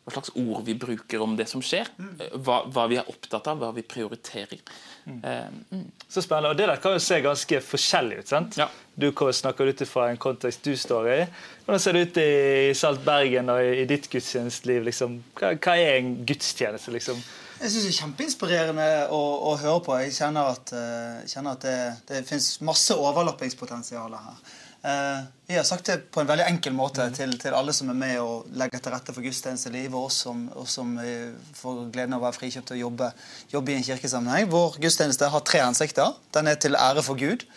[0.06, 1.88] hva slags ord vi bruker om det som skjer.
[1.98, 4.60] Eh, hva, hva vi er opptatt av, hva vi prioriterer.
[5.06, 5.22] Mm.
[5.70, 5.86] mm.
[6.10, 6.52] Så spennende.
[6.54, 8.28] og Det der kan jo se ganske forskjellig ut.
[8.30, 8.58] sant?
[8.62, 8.70] Ja.
[8.94, 11.22] Du snakker ut fra en kontekst du står i.
[11.66, 14.84] Hvordan ser det ut i Salt Bergen og i, ditt gudstjenesteliv?
[14.86, 15.18] Liksom?
[15.40, 16.94] Hva, hva, er en gudstjeneste?
[16.94, 17.24] liksom?
[17.56, 19.98] Jeg syns det er kjempeinspirerende å, å, høre på.
[20.04, 21.78] Jeg kjenner at, uh, kjenner at det,
[22.12, 24.38] det finnes masse overlappingspotensial her.
[24.86, 27.98] Eh, vi har sagt det på en veldig enkel måte til, til alle som er
[27.98, 32.22] med og legger til rette for gudstjenesteliv, og oss som, som eh, får gleden av
[32.22, 33.10] å være frikjøpt og jobbe,
[33.54, 34.46] jobbe i en kirkesammenheng.
[34.52, 36.14] Vår gudstjeneste har tre hensikter.
[36.38, 37.48] Den er til ære for Gud.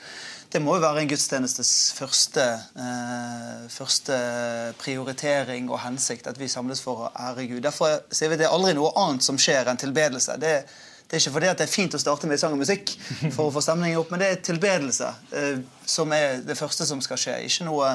[0.48, 2.46] Det må jo være en gudstjenestes første,
[2.80, 4.16] eh, første,
[4.80, 7.60] prioritering og hensikt, at vi samles for å ære Gud.
[7.66, 10.40] Derfor sier vi det er aldri noe annet som skjer enn tilbedelse.
[10.40, 12.90] Det er det er ikke fordi det er fint å starte med sang og musikk,
[13.34, 17.00] for å få stemningen opp, men det er tilbedelse eh, som er det første som
[17.00, 17.36] skal skje.
[17.48, 17.94] Ikke noe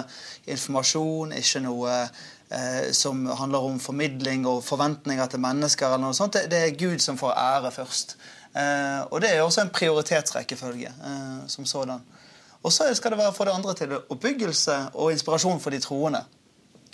[0.49, 5.91] informasjon, ikke noe eh, som handler om formidling og forventninger til mennesker.
[5.91, 6.39] eller noe sånt.
[6.39, 8.15] Det, det er Gud som får ære først.
[8.57, 12.01] Eh, og det er også en prioritetsrekkefølge eh, som sådan.
[12.63, 16.23] Og så skal det være for det andre til oppbyggelse og inspirasjon for de troende.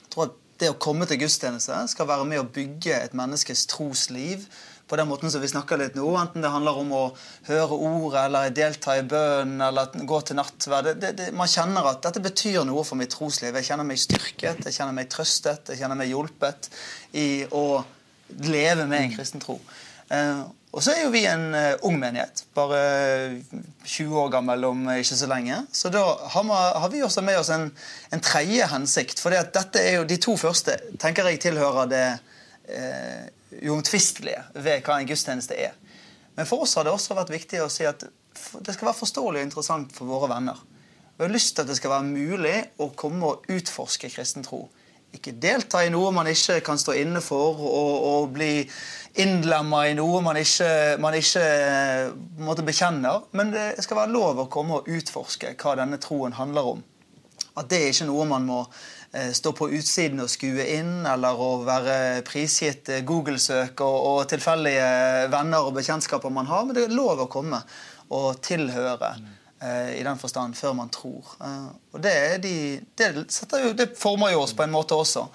[0.02, 3.64] Jeg tror at det å komme til gudstjeneste skal være med å bygge et menneskes
[3.72, 4.44] trosliv
[4.90, 6.08] på den måten som vi snakker litt nå.
[6.18, 7.04] Enten det handler om å
[7.48, 11.06] høre ordet eller delta i bønnen eller gå til nattverd.
[11.38, 13.56] man kjenner at dette betyr noe for mitt trosliv.
[13.56, 16.72] Jeg kjenner meg styrket, jeg kjenner meg trøstet, jeg kjenner meg hjulpet
[17.14, 17.84] i å
[18.46, 19.60] leve med en kristen tro.
[20.10, 22.80] Eh, og så er jo vi en uh, ung menighet, bare
[23.90, 25.64] 20 år gammel om ikke så lenge.
[25.74, 27.72] Så da har, vi, har vi også med oss en,
[28.14, 29.22] en tredje hensikt.
[29.22, 32.06] For de to første tenker jeg tilhører det
[32.70, 35.78] uh, uomtvistelige ved hva en gudstjeneste er.
[36.38, 39.42] Men for oss har det også vært viktig å si at det skal være forståelig
[39.42, 40.60] og interessant for våre venner.
[41.18, 44.68] Vi har lyst til at det skal være mulig å komme og utforske kristen tro
[45.16, 48.52] ikke delta i noe man ikke kan stå inne for, og, og bli
[49.22, 50.70] innlemma i noe man ikke,
[51.02, 51.46] man ikke
[52.46, 53.26] måtte bekjenner.
[53.38, 56.84] Men det skal være lov å komme og utforske hva denne troen handler om.
[57.60, 58.60] At det er ikke noe man må
[59.12, 64.22] eh, stå på utsiden og skue inn, eller å være prisgitt eh, Google-søk og, og,
[64.32, 66.66] tilfeldige venner og bekjentskaper man har.
[66.66, 67.62] Men det er lov å komme
[68.16, 71.36] og tilhøre eh, i den forstand før man tror.
[71.94, 72.56] Og det, de,
[72.98, 75.28] det, jo, det, former jo oss på en måte også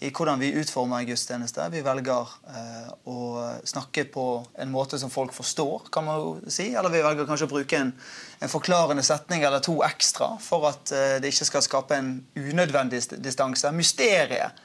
[0.00, 1.64] i hvordan vi utformer en gudstjeneste.
[1.72, 3.18] Vi velger eh, å
[3.66, 6.68] snakke på en måte som folk forstår, kan man jo si.
[6.70, 7.90] Eller vi velger kanskje å bruke en,
[8.38, 13.02] en forklarende setning eller to ekstra for at eh, det ikke skal skape en unødvendig
[13.18, 13.74] distanse.
[13.74, 14.64] Mysteriet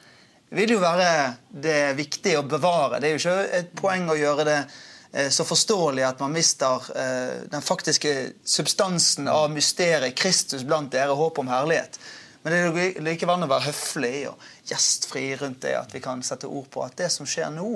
[0.54, 1.10] vil jo være
[1.50, 3.02] det viktige å bevare.
[3.02, 6.92] Det er jo ikke et poeng å gjøre det eh, så forståelig at man mister
[7.50, 11.98] den faktiske substansen av mysteriet Kristus blant dere, håp om herlighet.
[12.44, 16.48] Men det er likevel å være høflig og gjestfri rundt det, at vi kan sette
[16.48, 17.68] ord på at det som skjer nå,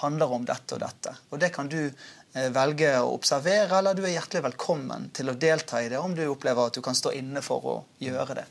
[0.00, 1.14] handler om dette og dette.
[1.30, 5.38] Og det kan du eh, velge å observere, eller du er hjertelig velkommen til å
[5.38, 8.46] delta i det om du opplever at du kan stå inne for å gjøre det.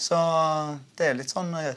[0.00, 0.16] Så
[0.96, 1.76] det er litt sånn eh,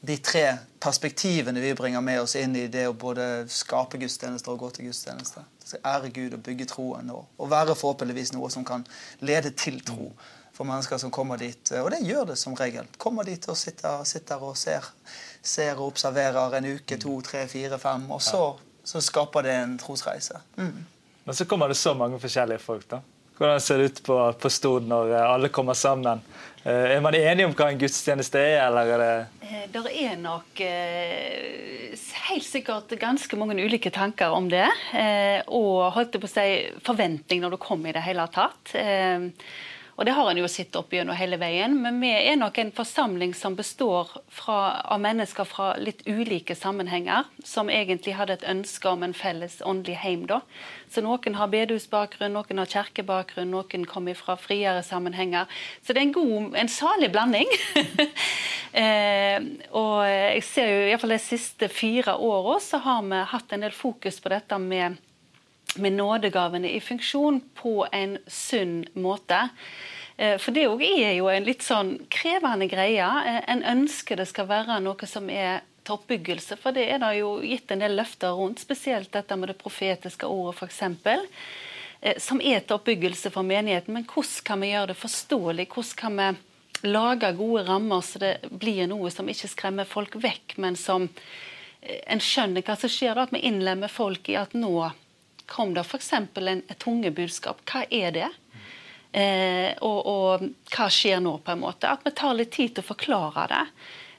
[0.00, 0.44] de tre
[0.82, 4.90] perspektivene vi bringer med oss inn i det å både skape gudstjenester og gå til
[4.90, 5.46] gudstjenester.
[5.80, 8.84] Ære Gud og bygge troen og, og være forhåpentligvis noe som kan
[9.24, 10.12] lede til tro
[10.54, 11.72] for mennesker som kommer dit.
[11.80, 12.86] Og det gjør det som regel.
[12.98, 14.86] Kommer dit og sitter, sitter og ser,
[15.42, 18.06] ser, og observerer en uke, to, tre, fire, fem.
[18.14, 18.44] Og så,
[18.86, 20.38] så skaper det en trosreise.
[20.60, 20.84] Mm.
[21.24, 22.86] Men så kommer det så mange forskjellige folk.
[22.90, 23.02] da.
[23.34, 26.22] Hvordan ser det ut på, på Stord når eh, alle kommer sammen?
[26.62, 29.08] Eh, er man enige om hva en gudstjeneste er, eller er det
[29.42, 30.60] det Der er nok
[32.28, 34.68] helt sikkert ganske mange ulike tanker om det.
[35.50, 36.48] Og holdt jeg på å si
[36.86, 38.70] forventning når du kommer i det hele tatt.
[39.94, 41.76] Og det har en jo sett opp gjennom hele veien.
[41.82, 47.28] Men vi er nok en forsamling som består fra, av mennesker fra litt ulike sammenhenger,
[47.46, 50.26] som egentlig hadde et ønske om en felles åndelig heim.
[50.30, 50.40] da.
[50.90, 55.46] Så noen har bedehusbakgrunn, noen har kirkebakgrunn, noen kommer fra friere sammenhenger.
[55.82, 57.50] Så det er en god, en salig blanding.
[58.84, 59.38] eh,
[59.70, 63.74] og jeg ser jo iallfall de siste fire åra så har vi hatt en del
[63.74, 64.98] fokus på dette med
[65.76, 69.48] med nådegavene i funksjon på en sunn måte.
[70.16, 73.04] Eh, for det er jo en litt sånn krevende greie.
[73.04, 77.12] Eh, en ønsker det skal være noe som er til oppbyggelse, for det er det
[77.18, 80.82] jo gitt en del løfter rundt, spesielt dette med det profetiske ordet, f.eks.
[82.00, 83.96] Eh, som er til oppbyggelse for menigheten.
[83.96, 85.68] Men hvordan kan vi gjøre det forståelig?
[85.74, 86.32] Hvordan kan vi
[86.84, 91.08] lage gode rammer så det blir noe som ikke skremmer folk vekk, men som
[91.84, 94.90] en skjønner hva som skjer da, at vi innlemmer folk i at nå
[95.46, 96.12] kom det f.eks.
[96.12, 97.62] et tungebudskap.
[97.68, 98.30] Hva er det?
[99.14, 101.90] Eh, og, og, hva skjer nå, på en måte?
[101.90, 103.62] At vi tar litt tid til å forklare det.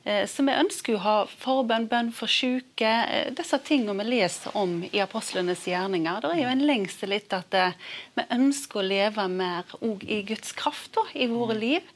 [0.06, 4.56] Eh, så vi ønsker å ha forbønn, bønn for syke, eh, disse tingene vi leser
[4.56, 6.22] om i apostlenes gjerninger.
[6.22, 7.80] Det er jo en lengsel etter at eh,
[8.16, 11.90] vi ønsker å leve mer i Guds kraft da, i våre liv.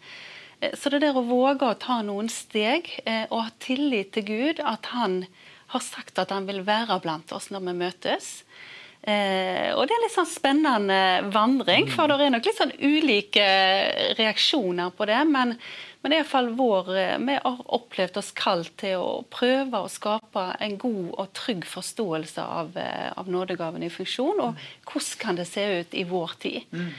[0.60, 4.28] Eh, så det der å våge å ta noen steg eh, og ha tillit til
[4.28, 5.22] Gud, at han
[5.70, 8.30] har sagt at han vil være blant oss når vi møtes.
[9.10, 13.46] Eh, og det er litt sånn spennende vandring, for det er nok litt sånn ulike
[14.20, 15.20] reaksjoner på det.
[15.30, 15.56] Men,
[16.02, 19.92] men det er iallfall vår eh, Vi har opplevd oss kalt til å prøve å
[19.92, 25.40] skape en god og trygg forståelse av, eh, av nådegaven i funksjon, og hvordan kan
[25.40, 26.76] det se ut i vår tid.
[26.76, 26.92] Mm.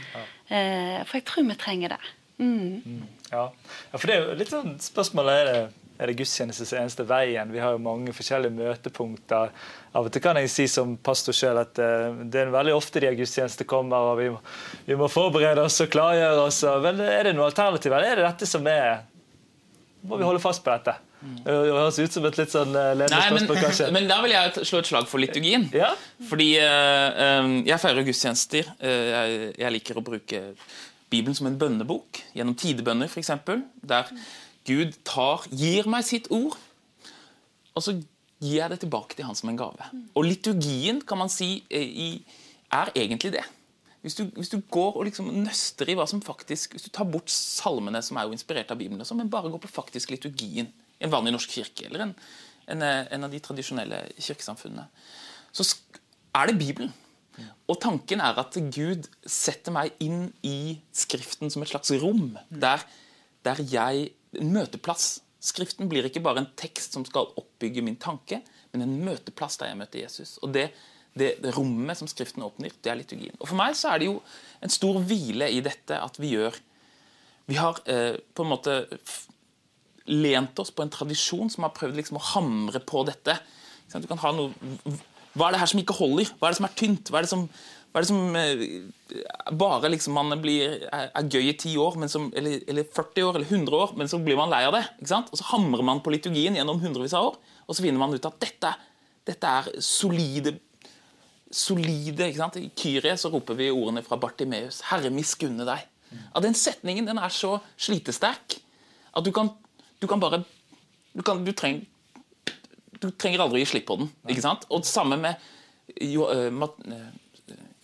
[0.48, 2.02] Eh, for jeg tror vi trenger det.
[2.40, 2.80] Mm.
[2.80, 3.06] Mm.
[3.30, 3.44] Ja.
[3.52, 3.98] ja.
[3.98, 5.62] for det er jo litt sånn spørsmålet er det
[6.00, 7.50] er det gudstjenestes eneste veien.
[7.52, 9.52] Vi har jo mange forskjellige møtepunkter.
[9.92, 13.02] Av og til kan jeg si som pastor sjøl at uh, det er veldig ofte
[13.04, 14.40] de gudstjenester kommer, og vi må,
[14.86, 16.62] vi må, forberede oss og klargjøre oss.
[16.86, 19.06] Men er det noe alternativ, eller er det dette som er
[20.08, 20.96] Må vi holde fast på dette?
[21.20, 23.88] Det høres ut som et litt sånn eh, ledende spørsmål, kanskje.
[23.96, 25.66] Men da vil jeg slå et slag for liturgien.
[25.76, 25.90] Ja?
[26.30, 28.70] Fordi uh, jeg feirer gudstjenester.
[28.80, 30.40] Uh, jeg, jeg liker å bruke
[31.12, 33.34] Bibelen som en bønnebok, gjennom tidebønner f.eks.
[33.92, 34.14] Der
[34.68, 36.58] Gud tar, gir meg sitt ord,
[37.74, 37.94] og så
[38.40, 39.88] gir jeg det tilbake til han som en gave.
[40.16, 42.20] Og liturgien kan man si eh,
[42.70, 43.44] er egentlig det.
[44.00, 47.04] Hvis du, hvis du går og liksom nøster i hva som faktisk Hvis du tar
[47.04, 51.04] bort salmene, som er jo inspirert av Bibelen, men bare går på faktisk liturgien i
[51.04, 52.14] en vanlig norsk kirke, eller en,
[52.68, 54.86] en, eh, en av de tradisjonelle kirkesamfunnene,
[55.52, 55.66] så
[56.36, 56.92] er det Bibelen.
[57.70, 62.82] Og tanken er at Gud setter meg inn i Skriften som et slags rom, der,
[63.46, 65.18] der jeg en møteplass.
[65.40, 69.72] Skriften blir ikke bare en tekst som skal oppbygge min tanke, men en møteplass der
[69.72, 70.36] jeg møter Jesus.
[70.44, 70.68] Og det,
[71.18, 73.38] det, det rommet som Skriften åpner, det er liturgien.
[73.40, 74.18] Og For meg så er det jo
[74.60, 76.58] en stor hvile i dette at vi gjør
[77.50, 78.74] Vi har eh, på en måte
[80.10, 83.36] lent oss på en tradisjon som har prøvd liksom å hamre på dette.
[83.90, 84.52] Du kan ha noe,
[85.34, 86.30] Hva er det her som ikke holder?
[86.38, 87.10] Hva er det som er tynt?
[87.10, 87.48] Hva er det som,
[87.90, 88.64] hva er det som eh,
[89.58, 93.50] bare liksom man blir, er, gøy i 10 år, som, eller, eller, 40 år eller
[93.50, 94.84] 100 år, men så blir man lei av det?
[95.00, 95.32] ikke sant?
[95.32, 98.28] Og Så hamrer man på liturgien gjennom hundrevis av år, og så finner man ut
[98.30, 98.74] at dette,
[99.26, 100.54] dette er solide
[101.50, 102.28] solide.
[102.28, 102.58] ikke sant?
[102.60, 104.80] I Kyrie så roper vi ordene fra Bartimeus.
[104.86, 105.86] 'Herre, miskunne deg'.
[106.10, 108.58] Ja, den setningen den er så slitesterk
[109.14, 109.50] at du kan,
[110.00, 110.44] du kan bare
[111.14, 111.84] du, kan, du, treng,
[112.98, 114.10] du, trenger aldri å gi slipp på den.
[114.28, 114.66] ikke sant?
[114.70, 115.38] Og det samme med
[115.98, 116.50] jo, uh,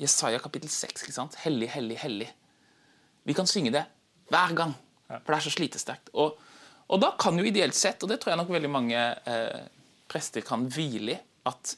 [0.00, 1.04] Jesaja kapittel 6.
[1.06, 1.38] ikke sant?
[1.44, 2.28] Hellig, hellig, hellig.
[3.26, 3.86] Vi kan synge det
[4.30, 4.74] hver gang,
[5.08, 6.12] for det er så slitesterkt.
[6.14, 6.36] Og,
[6.86, 9.62] og, da kan jo ideelt sett, og det tror jeg nok veldig mange eh,
[10.10, 11.76] prester kan hvile i, at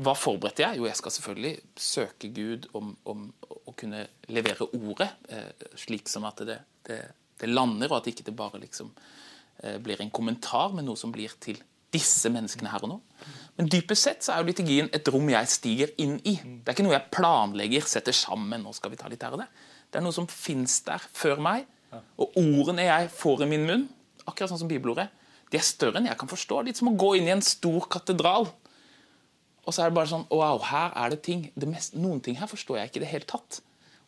[0.00, 0.78] hva forberedte jeg?
[0.78, 3.26] Jo, jeg skal selvfølgelig søke Gud om, om
[3.68, 7.00] å kunne levere ordet, eh, slik som at det, det,
[7.40, 8.92] det, lander, og at ikke det bare liksom
[9.64, 11.60] eh, blir en kommentar, men noe som blir til
[11.94, 12.98] disse menneskene her og nå.
[13.58, 16.36] Men dypest sett så er jo liturgien et rom jeg stiger inn i.
[16.38, 19.42] Det er ikke noe jeg planlegger, setter sammen, nå skal vi ta litt her og
[19.42, 19.48] det.
[19.90, 21.66] Det er noe som fins der før meg.
[22.22, 23.88] Og ordene jeg får i min munn,
[24.22, 25.08] akkurat sånn som bibelordet,
[25.50, 26.60] de er større enn jeg kan forstå.
[26.62, 28.46] Litt som å gå inn i en stor katedral
[29.66, 31.44] og så er det bare sånn Wow, her er det ting.
[31.54, 33.60] Det mest, noen ting her forstår jeg ikke i det hele tatt.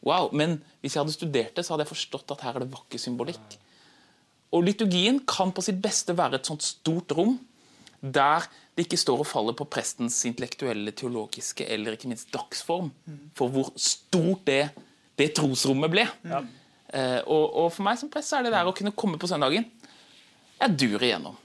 [0.02, 2.72] Wow, Men hvis jeg hadde studert det, så hadde jeg forstått at her er det
[2.72, 3.58] vakker symbolikk.
[4.52, 7.36] Og liturgien kan på sitt beste være et sånt stort rom
[8.02, 12.90] der det ikke står og faller på prestens intellektuelle, teologiske eller ikke minst dagsform
[13.38, 14.62] for hvor stort det,
[15.20, 16.06] det trosrommet ble.
[16.26, 16.42] Ja.
[16.92, 19.64] Eh, og, og, for meg som prest er det der å kunne komme på søndagen
[20.60, 21.38] Jeg durer igjennom.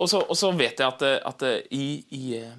[0.00, 1.44] Og så, og så vet jeg at, at
[1.76, 2.54] i, i eh,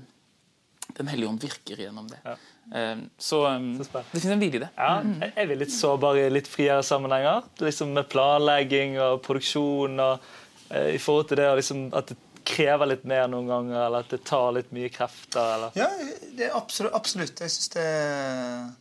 [0.97, 2.19] den hellige ånd virker gjennom det.
[2.25, 2.35] Ja.
[2.71, 4.69] Um, så, um, så det finnes en hvile i det.
[4.77, 7.47] Ja, jeg er litt sårbare i litt friere sammenhenger?
[7.59, 10.27] Liksom Med planlegging og produksjon og
[10.71, 14.11] uh, i forhold til det liksom, at det krever litt mer noen ganger, eller at
[14.13, 15.53] det tar litt mye krefter?
[15.55, 15.77] Eller?
[15.79, 15.87] Ja,
[16.37, 16.95] det er absolutt.
[16.97, 17.41] absolutt.
[17.43, 17.87] Jeg syns det,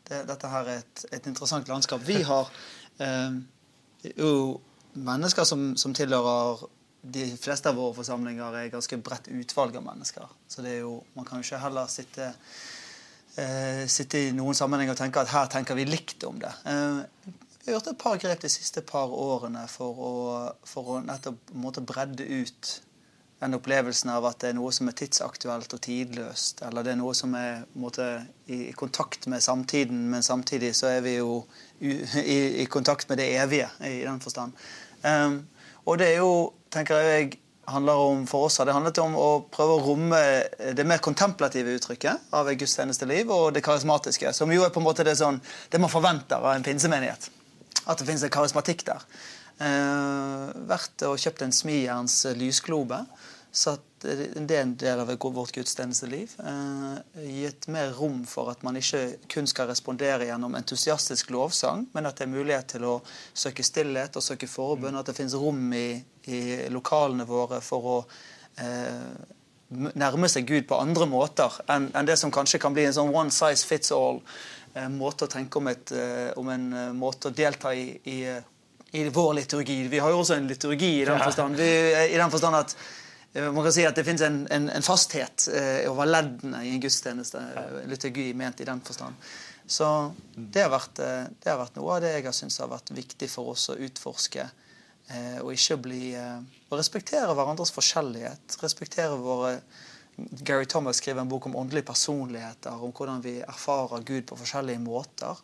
[0.08, 2.02] det, dette her er et, et, interessant landskap.
[2.06, 2.50] Vi har
[3.04, 3.40] eh,
[4.16, 4.34] jo
[4.98, 6.66] mennesker som, som tilhører
[7.00, 10.26] de fleste av våre forsamlinger er ganske bredt utvalg av mennesker.
[10.48, 12.32] Så det er jo, man kan jo ikke heller sitte,
[13.40, 16.52] eh, sitte i noen sammenheng og tenke at her tenker vi likt om det.
[16.68, 17.00] Eh,
[17.60, 20.12] vi har gjort et par grep de siste par årene for å,
[20.64, 22.70] for å nettopp måte bredde ut
[23.40, 27.00] den opplevelsen av at det er noe som er tidsaktuelt og tidløst, eller det er
[27.00, 28.06] noe som er måte,
[28.52, 31.40] i, kontakt med samtiden, men samtidig så er vi jo
[31.80, 31.94] i,
[32.62, 34.52] i, kontakt med det evige i den forstand.
[35.04, 35.40] Um,
[35.88, 36.34] og det er jo
[36.70, 37.32] tenker jeg
[37.70, 40.20] handler om for oss, det handlet om å prøve å romme
[40.76, 44.88] det mer kontemplative uttrykket av et gudstjenesteliv og det karismatiske, som jo er på en
[44.88, 47.30] måte det, sånn, det man forventer av en pinsemenighet.
[47.86, 49.04] At det finnes en karismatikk der.
[49.60, 53.04] Eh, vært og kjøpt en smijerns lysglobe
[53.50, 56.32] satt det er en del av vårt gudstjenesteliv.
[56.40, 62.08] Eh, gitt mer rom for at man ikke kun skal respondere gjennom entusiastisk lovsang, men
[62.08, 62.94] at det er mulighet til å
[63.34, 64.96] søke stillhet og søke forbønn.
[64.96, 66.00] At det finnes rom i,
[66.32, 66.40] i
[66.72, 67.98] lokalene våre for å
[68.62, 69.36] eh,
[69.70, 73.12] nærme seg Gud på andre måter enn, en det som kanskje kan bli en sånn
[73.14, 74.22] one size fits all
[74.74, 78.18] eh, å tenke om, et, eh, om en eh, måte å delta i, i,
[78.92, 79.82] i, vår liturgi.
[79.88, 81.70] Vi har jo også en liturgi i den forstand, vi,
[82.10, 82.76] i den forstand at
[83.32, 86.72] Eh, man kan si at det finnes en, en, en fasthet eh, over leddene i
[86.74, 87.42] en gudstjeneste.
[87.56, 89.28] Eh, liturgi ment i den forstand.
[89.70, 89.86] Så
[90.34, 93.28] det har, vært, det har vært noe av det jeg har syntes har vært viktig
[93.30, 94.48] for oss å utforske.
[95.42, 98.56] Og ikke bli Å respektere hverandres forskjellighet.
[98.62, 99.60] Respektere våre
[100.42, 104.82] Gary Thomas skriver en bok om åndelige personligheter, om hvordan vi erfarer Gud på forskjellige
[104.82, 105.38] måter.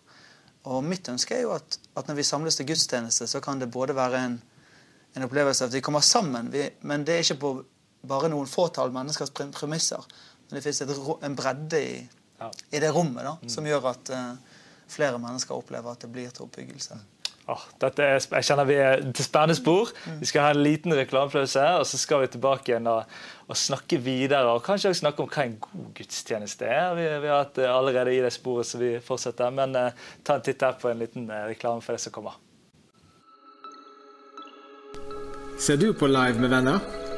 [0.66, 3.70] Og mitt ønske er jo at, at når vi samles til gudstjeneste, så kan det
[3.72, 4.36] både være en,
[5.14, 7.52] en opplevelse av at vi kommer sammen, vi, men det er ikke på
[8.06, 10.02] bare noen fåtall menneskers premisser.
[10.46, 11.94] Men det fins en bredde i,
[12.38, 12.50] ja.
[12.70, 13.50] i, det rommet da, mm.
[13.50, 16.98] som gjør at uh, flere mennesker opplever at det blir til oppbyggelse.
[17.46, 19.92] Oh, dette er, jeg kjenner Vi er til spennende spor.
[20.02, 20.16] Mm.
[20.18, 23.12] Vi skal ha en liten reklamepause, og så skal vi tilbake igjen og,
[23.46, 24.50] og, snakke videre.
[24.50, 26.90] og Kanskje også snakke om hva en god gudstjeneste er.
[26.98, 29.54] Vi, vi har hatt uh, allerede i det sporet, så vi fortsetter.
[29.54, 32.42] Men eh, ta en titt her på en liten reklame for det som kommer.
[35.62, 37.05] Ser du på Live med venner?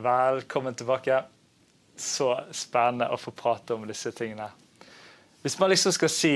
[0.00, 1.22] Velkommen tilbake.
[1.96, 4.46] Så spennende å få prate om disse tingene.
[5.42, 6.34] Hvis man liksom skal si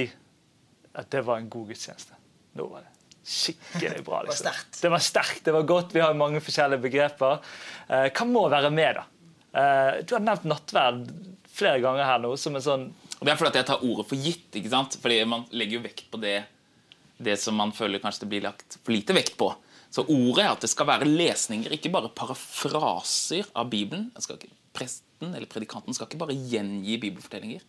[0.93, 2.17] at det var en god gudstjeneste
[2.57, 2.91] Nå var det
[3.25, 4.21] skikkelig bra.
[4.27, 4.53] Liksom.
[4.83, 5.95] Det var sterkt, det var godt.
[5.97, 7.41] Vi har mange forskjellige begreper.
[7.89, 9.05] Eh, hva må være med, da?
[9.57, 11.07] Eh, du har nevnt nattverd
[11.49, 12.85] flere ganger her nå som en sånn
[13.23, 14.51] Det er fordi at jeg tar ordet for gitt.
[14.61, 14.99] ikke sant?
[15.01, 16.37] Fordi man legger jo vekt på det,
[17.17, 19.55] det som man føler kanskje det blir lagt for lite vekt på.
[19.95, 24.09] Så ordet er at det skal være lesninger, ikke bare parafraser av Bibelen.
[24.18, 27.62] Skal ikke, presten eller predikanten skal ikke bare gjengi bibelfortellinger.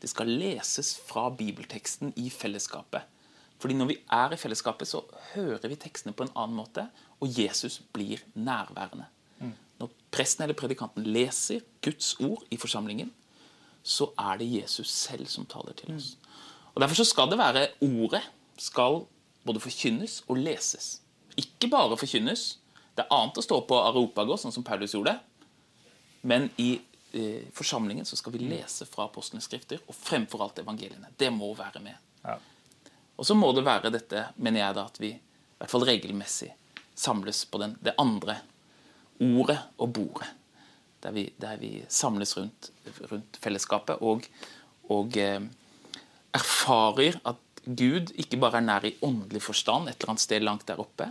[0.00, 3.08] Det skal leses fra bibelteksten i fellesskapet.
[3.60, 5.02] Fordi når vi er i fellesskapet, så
[5.32, 6.86] hører vi tekstene på en annen måte,
[7.20, 9.08] og Jesus blir nærværende.
[9.80, 13.12] Når presten eller predikanten leser Guds ord i forsamlingen,
[13.82, 16.12] så er det Jesus selv som taler til oss.
[16.74, 18.20] Og Derfor så skal det være ordet
[18.60, 19.06] skal
[19.48, 20.99] både forkynnes og leses.
[21.38, 22.58] Ikke bare forkynnes.
[22.94, 25.14] Det er annet å stå på Aropagos, sånn som Paulus gjorde.
[26.26, 26.72] Men i
[27.12, 31.12] eh, forsamlingen så skal vi lese fra apostlenes skrifter, og fremfor alt evangeliene.
[31.16, 31.96] Det må være med.
[32.24, 32.36] Ja.
[33.16, 36.50] Og så må det være dette, mener jeg da, at vi i hvert fall regelmessig
[36.96, 38.38] samles på den, det andre
[39.20, 40.30] ordet og bordet.
[41.00, 42.70] Der vi, der vi samles rundt,
[43.08, 44.26] rundt fellesskapet og,
[44.92, 45.40] og eh,
[46.36, 50.66] erfarer at Gud ikke bare er nær i åndelig forstand et eller annet sted langt
[50.68, 51.10] der oppe,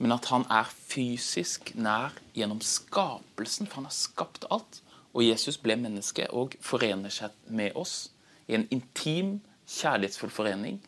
[0.00, 4.80] men at han er fysisk nær gjennom skapelsen, for han har skapt alt.
[5.12, 8.10] Og Jesus ble menneske og forener seg med oss
[8.48, 9.40] i en intim,
[9.70, 10.80] kjærlighetsfull forening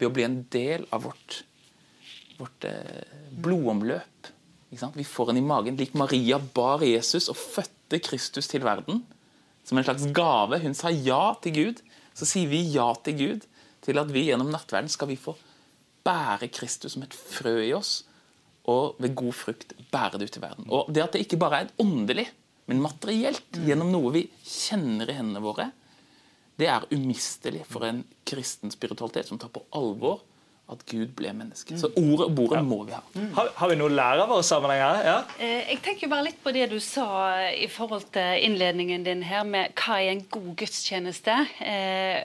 [0.00, 1.42] ved å bli en del av vårt,
[2.40, 3.04] vårt eh,
[3.44, 4.30] blodomløp.
[4.70, 5.78] Vi får en i magen.
[5.80, 9.02] Lik Maria bar Jesus og fødte Kristus til verden
[9.64, 10.60] som en slags gave.
[10.62, 11.82] Hun sa ja til Gud.
[12.16, 13.44] Så sier vi ja til Gud,
[13.84, 15.34] til at vi gjennom nattverden skal vi få
[16.06, 18.04] bære Kristus som et frø i oss,
[18.70, 20.66] og ved god frukt bære det ut i verden.
[20.70, 22.26] Og det at det ikke bare er åndelig,
[22.70, 25.70] men materielt, gjennom noe vi kjenner i hendene våre,
[26.60, 30.20] det er umistelig for en kristen spiritualitet som tar på alvor
[30.70, 31.74] at Gud ble menneske.
[31.80, 33.00] Så ordet og bordet må vi ha.
[33.34, 35.00] Har, har vi noe å lære av våre sammenhenger?
[35.08, 35.16] Ja?
[35.42, 37.08] Eh, Jeg tenker bare litt på det du sa
[37.50, 41.34] i forhold til innledningen din her med hva er en god gudstjeneste.
[41.64, 42.20] Eh,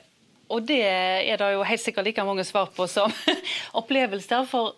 [0.48, 3.14] og det er det jo helt sikkert like mange svar på som
[3.80, 4.46] opplevelser.
[4.50, 4.76] For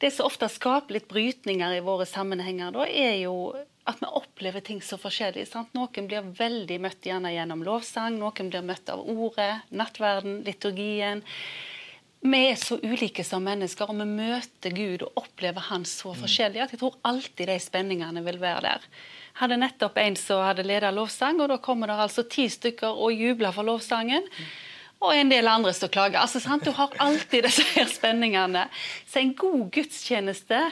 [0.00, 3.52] det som ofte skaper litt brytninger i våre sammenhenger, da, er jo
[3.88, 5.46] at vi opplever ting så forskjellig.
[5.48, 5.72] Sant?
[5.76, 11.24] Noen blir veldig møtt gjerne gjennom lovsang, noen blir møtt av ordet, nattverden, liturgien.
[12.20, 16.60] Vi er så ulike som mennesker, og vi møter Gud og opplever Han så forskjellig
[16.60, 18.88] at jeg tror alltid de spenningene vil være der.
[19.40, 23.16] Hadde nettopp en som hadde ledet lovsang, og da kommer det altså ti stykker og
[23.16, 24.28] jubler for lovsangen.
[25.00, 26.20] Og en del andre som klager.
[26.20, 26.64] Altså, sant?
[26.64, 28.66] Du har alltid disse her spenningene.
[29.08, 30.66] Så en god gudstjeneste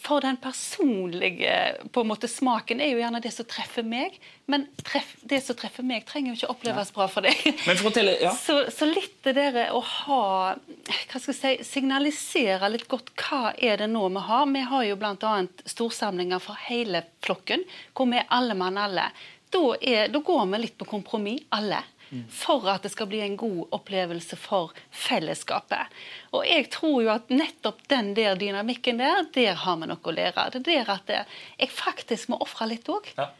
[0.00, 4.16] for den personlige på en måte, smaken er jo gjerne det som treffer meg.
[4.48, 7.42] Men treff, det som treffer meg, trenger jo ikke oppleves bra for deg.
[7.68, 8.32] Men fortelle, ja.
[8.32, 10.22] Så, så litt det der å ha
[10.56, 14.48] hva skal jeg si, Signalisere litt godt hva er det nå vi har.
[14.48, 15.34] Vi har jo bl.a.
[15.68, 19.10] storsamlinger for hele flokken, hvor vi er alle mann alle.
[19.52, 21.84] Da, er, da går vi litt på kompromiss, alle.
[22.34, 25.92] For at det skal bli en god opplevelse for fellesskapet.
[26.34, 30.14] Og jeg tror jo at nettopp den der dynamikken der, der har vi noe å
[30.14, 30.48] lære.
[30.56, 33.12] Det er der at jeg faktisk må ofre litt òg.
[33.18, 33.30] Ja.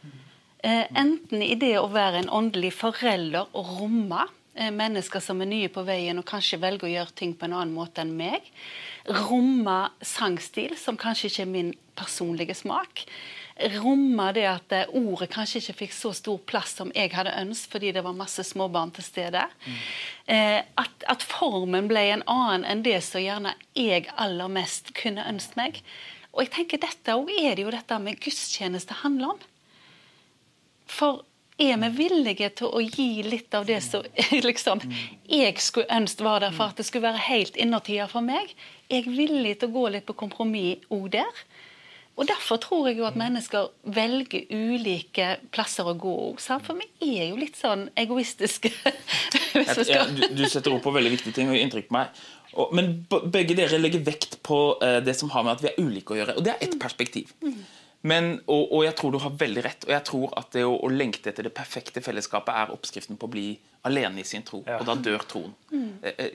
[0.63, 5.49] Eh, enten i det å være en åndelig forelder og romme eh, mennesker som er
[5.49, 8.45] nye på veien og kanskje velger å gjøre ting på en annen måte enn meg.
[9.09, 13.07] Romme sangstil, som kanskje ikke er min personlige smak.
[13.81, 17.75] Romme det at eh, ordet kanskje ikke fikk så stor plass som jeg hadde ønsket
[17.75, 19.43] fordi det var masse småbarn til stede.
[19.65, 19.81] Mm.
[20.79, 25.59] at, at formen ble en annen enn det som gjerne jeg aller mest kunne ønsket
[25.59, 25.81] meg.
[26.31, 29.41] Og jeg tenker dette òg er det jo dette med gudstjeneste handler om.
[30.91, 31.23] For
[31.61, 34.05] er vi villige til å gi litt av det som
[34.49, 34.81] liksom,
[35.29, 38.55] jeg skulle ønske var der for at det skulle være helt innertier for meg?
[38.89, 41.43] Er jeg villig til å gå litt på kompromiss òg der?
[42.21, 46.13] Og Derfor tror jeg jo at mennesker velger ulike plasser å gå.
[46.37, 46.67] sant?
[46.67, 48.69] For vi er jo litt sånn egoistiske.
[49.55, 51.97] hvis vi Ja, du, du setter ord på veldig viktige ting og gir inntrykk på
[51.97, 52.21] meg.
[52.51, 55.81] Og, men begge dere legger vekt på uh, det som har med at vi er
[55.81, 56.37] ulike å gjøre.
[56.37, 57.33] Og det er ett perspektiv.
[58.05, 59.89] Men, og, og jeg tror du har veldig rett.
[59.89, 63.29] Og jeg tror at det å, å lengte etter det perfekte fellesskapet er oppskriften på
[63.31, 63.47] å bli
[63.89, 64.61] alene i sin tro.
[64.61, 65.57] Og da dør troen.
[65.73, 65.91] Mm.
[66.05, 66.27] Uh,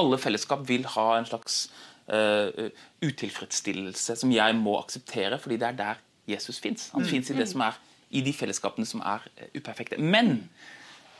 [0.00, 1.64] alle fellesskap vil ha en slags
[2.10, 2.70] eh,
[3.04, 6.88] utilfredsstillelse som jeg må akseptere, fordi det er der Jesus fins.
[6.94, 7.78] Han fins i det som er
[8.10, 9.98] i de fellesskapene som er eh, uperfekte.
[10.02, 10.48] Men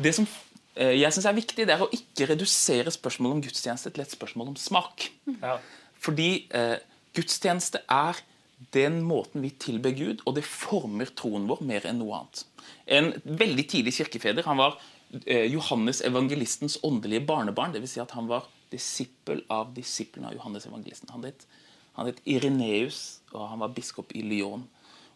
[0.00, 3.92] det som uh, jeg synes er viktig, det er å ikke redusere spørsmålet om gudstjeneste
[3.94, 5.10] til et spørsmål om smak.
[5.40, 5.58] Ja.
[6.00, 6.78] Fordi uh,
[7.16, 8.22] gudstjeneste er
[8.74, 12.42] den måten vi tilber Gud, og det former troen vår mer enn noe annet.
[12.84, 14.76] En veldig tidlig kirkefeder han var
[15.10, 17.72] Johannes evangelistens åndelige barnebarn.
[17.74, 17.94] Dvs.
[17.96, 21.10] Si at han var disippel av disiplene av Johannes evangelisten.
[21.14, 21.46] Han het,
[21.98, 24.66] han het Ireneus, og han var biskop i Lyon.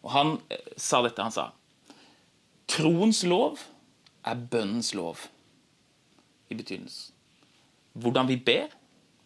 [0.05, 1.23] Og Han eh, sa dette.
[1.23, 1.51] Han sa
[2.69, 3.61] troens lov
[4.25, 5.27] er bønnens lov
[6.49, 7.11] i betydelse.
[7.93, 8.73] Hvordan vi ber,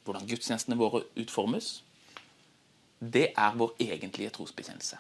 [0.06, 1.80] hvordan gudstjenestene våre utformes,
[3.00, 5.00] det er vår egentlige trosbekjennelse.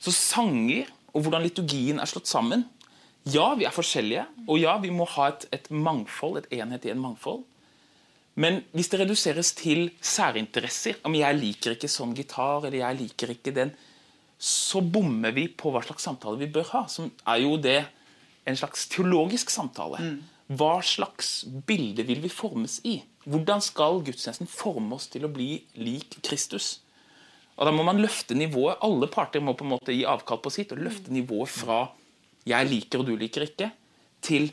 [0.00, 2.66] Så sanger og hvordan liturgien er slått sammen
[3.28, 6.92] Ja, vi er forskjellige, og ja, vi må ha et, et mangfold, et enhet i
[6.94, 7.42] en mangfold.
[8.38, 13.32] Men hvis det reduseres til særinteresser, om jeg liker ikke sånn gitar, eller jeg liker
[13.34, 13.72] ikke den,
[14.38, 16.82] så bommer vi på hva slags samtale vi bør ha.
[16.86, 17.80] Som er jo det
[18.48, 19.98] en slags teologisk samtale.
[20.48, 23.00] Hva slags bilde vil vi formes i?
[23.28, 26.78] Hvordan skal gudstjenesten forme oss til å bli lik Kristus?
[27.58, 28.78] Og Da må man løfte nivået.
[28.86, 31.90] Alle parter må på en måte gi avkall på sitt og løfte nivået fra
[32.46, 33.72] 'jeg liker og du liker ikke'
[34.22, 34.52] til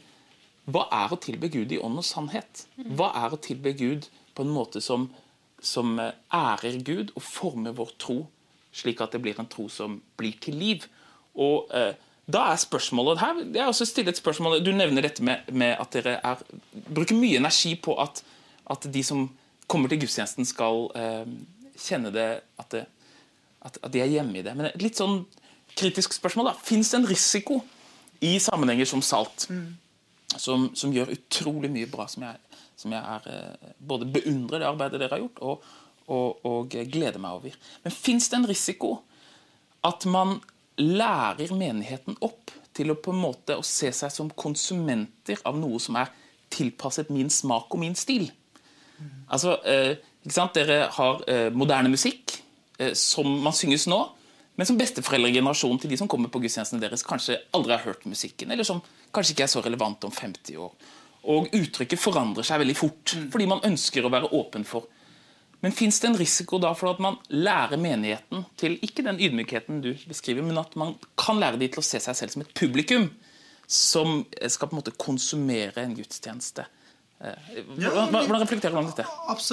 [0.66, 2.66] hva er å tilbe Gud i ånd og sannhet?
[2.98, 5.10] Hva er å tilbe Gud på en måte som,
[5.62, 8.24] som ærer Gud og former vår tro,
[8.76, 10.88] slik at det blir en tro som blir til liv?
[11.38, 11.94] Og eh,
[12.26, 15.78] da er spørsmålet her, jeg har også stillet et spørsmål, Du nevner dette med, med
[15.78, 16.42] at dere er,
[16.90, 18.24] bruker mye energi på at,
[18.66, 19.28] at, de som
[19.68, 21.30] kommer til gudstjenesten, skal eh,
[21.78, 22.86] kjenne det at, det
[23.62, 24.56] at, at, de er hjemme i det.
[24.58, 25.26] Men et litt sånn
[25.78, 26.50] kritisk spørsmål.
[26.50, 27.62] da, Fins det en risiko
[28.26, 29.66] i sammenhenger som salt, mm.
[30.42, 34.70] Som, som, gjør utrolig mye bra, som jeg, som jeg er, eh, både beundrer det
[34.70, 35.72] arbeidet dere har gjort, og,
[36.08, 37.58] og, og gleder meg over.
[37.84, 38.98] Men fins det en risiko
[39.86, 40.40] at man
[40.82, 45.80] lærer menigheten opp til å på en måte å se seg som konsumenter av noe
[45.80, 46.12] som er
[46.52, 48.28] tilpasset min smak og min stil.
[49.30, 50.56] Altså, eh, ikke sant?
[50.56, 52.38] Dere har eh, moderne musikk
[52.80, 54.00] eh, som man synges nå,
[54.56, 58.54] men som besteforeldregenerasjonen til de som kommer på gudstjenestene deres, kanskje aldri har hørt musikken,
[58.54, 58.82] eller som
[59.16, 60.92] kanskje ikke er så relevant om 50 år.
[61.32, 64.92] Og uttrykket forandrer seg veldig fort, fordi man ønsker å være åpen for
[65.66, 69.80] men fins det en risiko da for at man lærer menigheten til ikke den ydmykheten
[69.82, 72.52] du beskriver, men at man kan lære de til å se seg selv som et
[72.54, 73.08] publikum
[73.66, 76.68] som skal på en måte konsumere en gudstjeneste?
[77.18, 79.08] Eh, hvordan, hvordan reflekterer du om dette?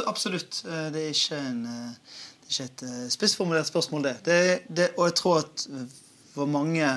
[0.05, 0.61] Absolutt.
[0.67, 4.15] Eh, det er ikke, en, eh, det er ikke et spissformulert spørsmål, det.
[4.29, 4.39] det,
[4.69, 5.67] det og jeg tror at
[6.35, 6.93] for mange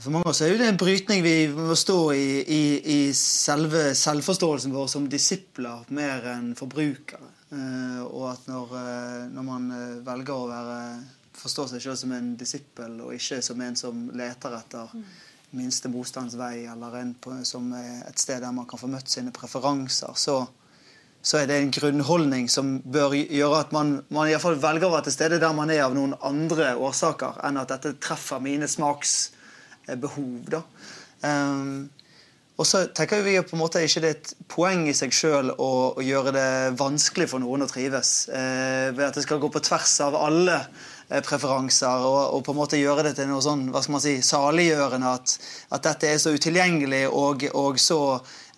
[0.00, 2.64] for mange av oss er det en brytning vi må stå i, i,
[2.94, 7.30] i selve selvforståelsen vår som disipler mer enn forbrukere.
[7.54, 10.78] Eh, og at når, eh, når man eh, velger å være,
[11.38, 14.94] forstå seg selv som en disippel, og ikke som en som leter etter
[15.54, 19.34] minste motstands vei, eller en på, som et sted der man kan få møtt sine
[19.34, 20.40] preferanser, så,
[21.22, 24.96] så er det en grunnholdning som bør gjøre at man, man i fall velger å
[24.96, 28.66] være til stede der man er av noen andre årsaker enn at dette treffer mine
[29.84, 30.50] smaksbehov.
[30.50, 30.62] da.
[31.24, 31.90] Um,
[32.54, 35.50] og så tenker vi på en måte ikke det er et poeng i seg sjøl
[35.56, 38.28] å, å, gjøre det vanskelig for noen å trives.
[38.30, 42.54] Uh, ved at det skal gå på tvers av alle eh, preferanser og, og, på
[42.54, 45.34] en måte gjøre det til noe sånn hva skal man si, saliggjørende at,
[45.74, 47.98] at dette er så utilgjengelig og, og så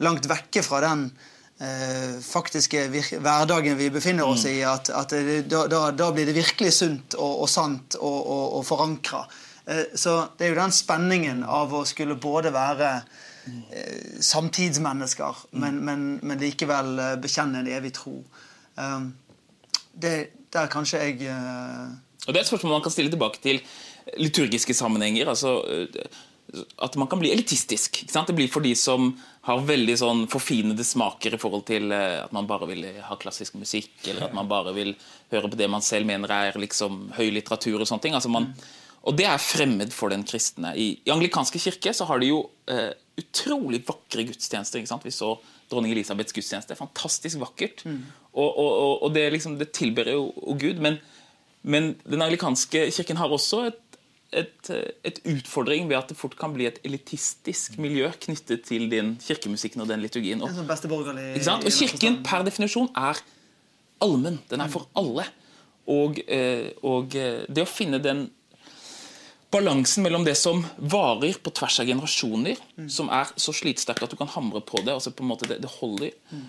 [0.04, 1.08] langt vekke fra den
[1.56, 6.76] eh, faktiske hverdagen vi befinner oss i, at, at det, da, da, blir det virkelig
[6.82, 8.20] sunt og, og sant og,
[8.60, 9.24] og forankra.
[9.66, 12.92] Eh, så det er jo den spenningen av å skulle både være
[13.46, 18.18] Eh, samtidsmennesker, men, men, men, likevel eh, bekjenne en evig tro.
[18.74, 19.12] Um,
[19.94, 20.14] det,
[20.52, 21.28] der kanskje jeg.
[22.26, 23.60] Og Det er et spørsmål man kan stille tilbake til
[24.18, 25.30] liturgiske sammenhenger.
[25.30, 25.62] altså
[26.82, 28.02] At man kan bli elitistisk.
[28.10, 29.14] Det blir for de som
[29.46, 33.94] har veldig sånn forfinede smaker i forhold til at man bare vil ha klassisk musikk,
[34.04, 34.94] eller at man bare vil
[35.30, 37.80] høre på det man selv mener er liksom høy litteratur.
[37.80, 38.18] og sånne ting.
[38.18, 38.50] Altså man,
[39.06, 40.72] og det er fremmed for den kristne.
[40.74, 42.40] I, i anglikanske kirke så har de jo
[42.70, 42.90] eh,
[43.20, 44.80] utrolig vakre gudstjenester.
[44.80, 45.06] ikke sant?
[45.06, 45.36] Vi så
[45.70, 46.76] dronning Elisabeths gudstjeneste.
[46.78, 47.84] Fantastisk vakkert.
[47.86, 48.00] Mm.
[48.34, 50.28] Og, og, og, det, liksom, det tilber jo
[50.58, 50.82] Gud.
[50.82, 50.98] Men,
[51.62, 53.98] men, den anglikanske kirken har også et,
[54.42, 54.72] et,
[55.06, 59.86] et, utfordring ved at det fort kan bli et elitistisk miljø knyttet til den kirkemusikken
[59.86, 60.42] og den liturgien.
[60.42, 60.66] Og, sånn
[61.62, 63.22] og kirken per definisjon er
[64.02, 64.42] allmenn.
[64.50, 65.30] Den er for alle.
[65.86, 68.26] Og, eh, og eh, det å finne den
[69.54, 72.88] balansen mellom det som varer på tvers av generasjoner, mm.
[72.92, 75.60] som er så slitsterkt at du kan hamre på det, altså på en måte det,
[75.62, 76.48] det holder, mm.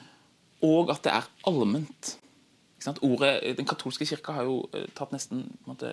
[0.70, 2.16] og at det er allment.
[3.04, 5.90] Ordet, den katolske kirka har jo uh, tatt nesten måte,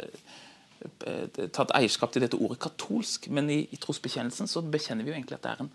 [1.02, 5.16] uh, tatt eierskap til dette ordet katolsk, men i, i trosbekjennelsen så bekjenner vi jo
[5.16, 5.72] egentlig at det er en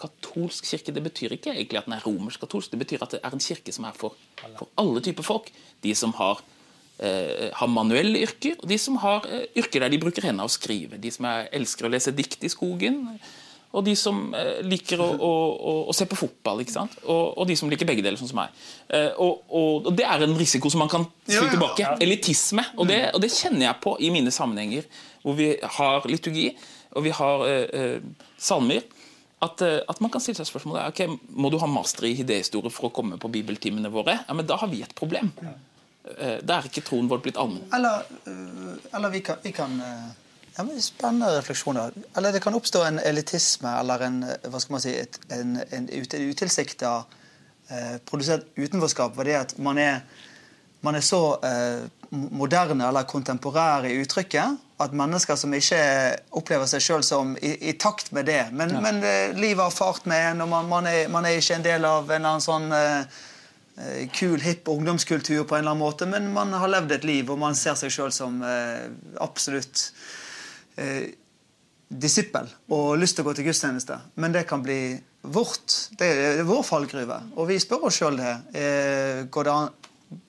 [0.00, 0.94] katolsk kirke.
[0.94, 3.74] Det betyr ikke egentlig at den er romersk-katolsk, det betyr at det er en kirke
[3.74, 4.16] som er for,
[4.56, 5.50] for alle typer folk.
[5.84, 6.53] De som har eh,
[6.98, 11.00] har manuelle yrker, og de som har eh, yrker der de bruker hendene og skrive.
[11.02, 13.00] De som er, elsker å lese dikt i skogen,
[13.74, 16.62] og de som eh, liker å, å, å, å, se på fotball.
[16.62, 16.94] ikke sant?
[17.02, 18.54] Og, og, de som liker begge deler, sånn som meg.
[18.86, 21.82] Eh, og, og, Det er en risiko som man kan snu ja, ja, tilbake.
[21.82, 21.96] Ja.
[22.04, 22.66] Elitisme.
[22.78, 24.86] Og det, og det, kjenner jeg på i mine sammenhenger,
[25.24, 26.52] hvor vi har liturgi
[26.94, 27.98] og vi har eh,
[28.38, 28.86] salmer.
[29.42, 32.88] At, at, man kan stille seg spørsmålet ok, Må du ha master i idéhistorie for
[32.88, 34.14] å komme på bibeltimene våre?
[34.22, 35.34] Ja, men Da har vi et problem.
[36.04, 37.64] Eh, da er ikke troen vår blitt allmenn.
[37.72, 40.10] Eller, eh, eller, vi kan, vi kan eh,
[40.56, 41.96] ja, Spennende refleksjoner.
[42.16, 45.88] Eller det kan oppstå en elitisme eller en, hva skal man si, et, en, en
[45.88, 46.92] utilsikta
[47.70, 49.16] eh, produsert utenforskap.
[49.16, 50.04] Fordi at man er,
[50.84, 55.80] man er så eh, moderne eller kontemporære i uttrykket at mennesker som ikke
[56.36, 58.80] opplever seg sjøl som i, i, takt med det Men, ja.
[58.82, 58.98] men
[59.38, 62.10] livet har fart med en, og man, man, er, man, er, ikke en del av
[62.10, 63.22] en eller annen sånn Eh,
[64.14, 67.40] kul, hipp ungdomskultur på en eller annen måte, men man har levd et liv, og
[67.40, 68.86] man ser seg sjøl som eh,
[69.24, 69.88] absolutt
[70.78, 71.10] eh,
[71.88, 73.98] disippel og lyst til å gå til gudstjeneste.
[74.22, 75.74] Men det kan bli vårt.
[75.98, 77.20] Det er vår fallgruve.
[77.38, 78.34] Og vi spør oss sjøl det.
[78.54, 79.72] Eh, det an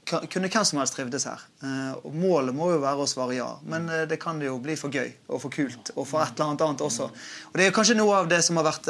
[0.06, 1.41] kunne hvem som helst trivdes her.
[1.64, 4.78] Eh, og Målet må jo være å svare ja, men eh, det kan jo bli
[4.80, 7.10] for gøy og for kult og for et eller annet annet også.
[7.52, 8.89] Og Det er kanskje noe av det som har vært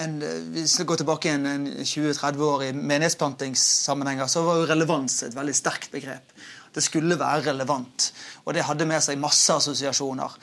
[0.00, 0.16] en,
[0.54, 5.36] hvis vi går tilbake en, en 20-30 år i menighetsplantingssammenhenger, så var jo relevans et
[5.36, 6.32] veldig sterkt begrep.
[6.74, 8.10] Det skulle være relevant.
[8.46, 10.36] Og det hadde med seg masse assosiasjoner.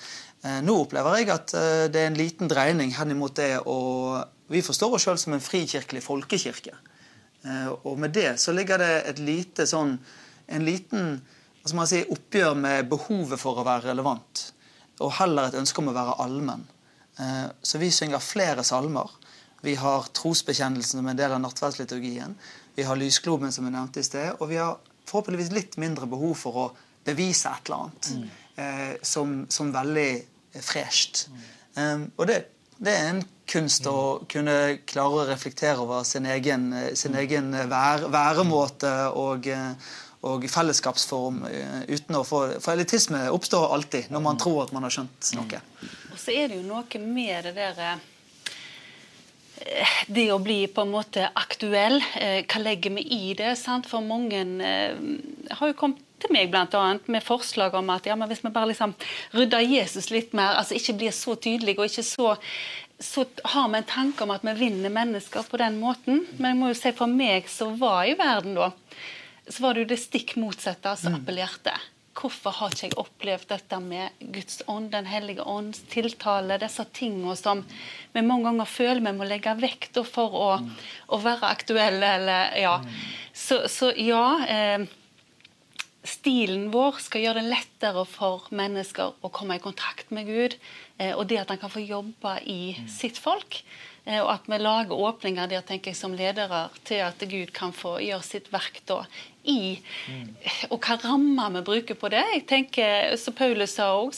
[0.45, 3.79] Eh, nå opplever jeg at eh, det er en liten dreining henimot det å
[4.47, 6.75] Vi forstår oss sjøl som en frikirkelig folkekirke.
[7.43, 9.97] Eh, og med det så ligger det et lite sånn
[10.47, 11.17] En liten
[11.65, 14.45] altså si, oppgjør med behovet for å være relevant.
[15.03, 16.63] Og heller et ønske om å være allmenn.
[17.59, 19.11] Så vi synger flere salmer
[19.61, 22.35] vi har trosbekjennelsen som en del av nattverdsliturgien.
[22.75, 24.35] Vi har lysgloben, som jeg nevnte i sted.
[24.37, 24.77] Og vi har
[25.07, 26.67] forhåpentligvis litt mindre behov for å
[27.07, 28.27] bevise et eller annet mm.
[28.63, 30.09] eh, som, som, veldig
[30.61, 31.27] fresht.
[31.31, 31.45] Mm.
[31.77, 32.37] Um, og det,
[32.77, 33.93] det, er en kunst mm.
[33.93, 34.57] å kunne
[34.89, 37.21] klare å reflektere over sin egen, sin mm.
[37.23, 39.47] egen vær, væremåte og,
[40.27, 44.43] og fellesskapsform uh, uten å få For elitisme oppstår alltid når man mm.
[44.43, 45.63] tror at man har skjønt noe.
[46.11, 48.05] Og så er det jo noe med det der eh,
[50.07, 53.55] det å bli på en måte aktuell, eh, hva legger vi i det?
[53.59, 53.89] Sant?
[53.89, 54.97] For mange eh,
[55.51, 58.53] har jo kommet til meg blant annet, med forslag om at ja, men hvis vi
[58.53, 58.95] bare liksom
[59.37, 62.35] rydder Jesus litt mer, altså ikke blir så tydelig og ikke så
[62.99, 66.23] så har vi en tanke om at vi vinner mennesker på den måten.
[66.37, 68.71] Men jeg må jo si for meg som var i verden da,
[69.45, 71.19] så var det jo det stikk motsatte som mm.
[71.21, 71.75] appellerte.
[72.17, 77.35] Hvorfor har ikke jeg opplevd dette med Guds ånd, Den hellige ånds tiltale, disse tingene
[77.37, 77.61] som
[78.13, 80.71] vi mange ganger føler vi må legge vekt for å, mm.
[81.13, 82.77] å være aktuelle, eller ja.
[82.81, 82.95] Mm.
[83.33, 84.23] Så, så, ja.
[84.47, 84.87] Eh,
[86.07, 90.57] stilen vår skal gjøre det lettere for mennesker å komme i kontakt med Gud.
[90.97, 92.89] Eh, og det at han kan få jobbe i mm.
[92.91, 93.61] sitt folk.
[94.07, 97.73] Eh, og at vi lager åpninger der tenker jeg som ledere til at Gud kan
[97.75, 99.01] få gjøre sitt verk da
[99.47, 99.77] i.
[100.11, 100.29] Mm.
[100.71, 102.23] Og hva rammer vi bruker på det?
[102.33, 104.15] Jeg tenker, Som Paulus sa òg,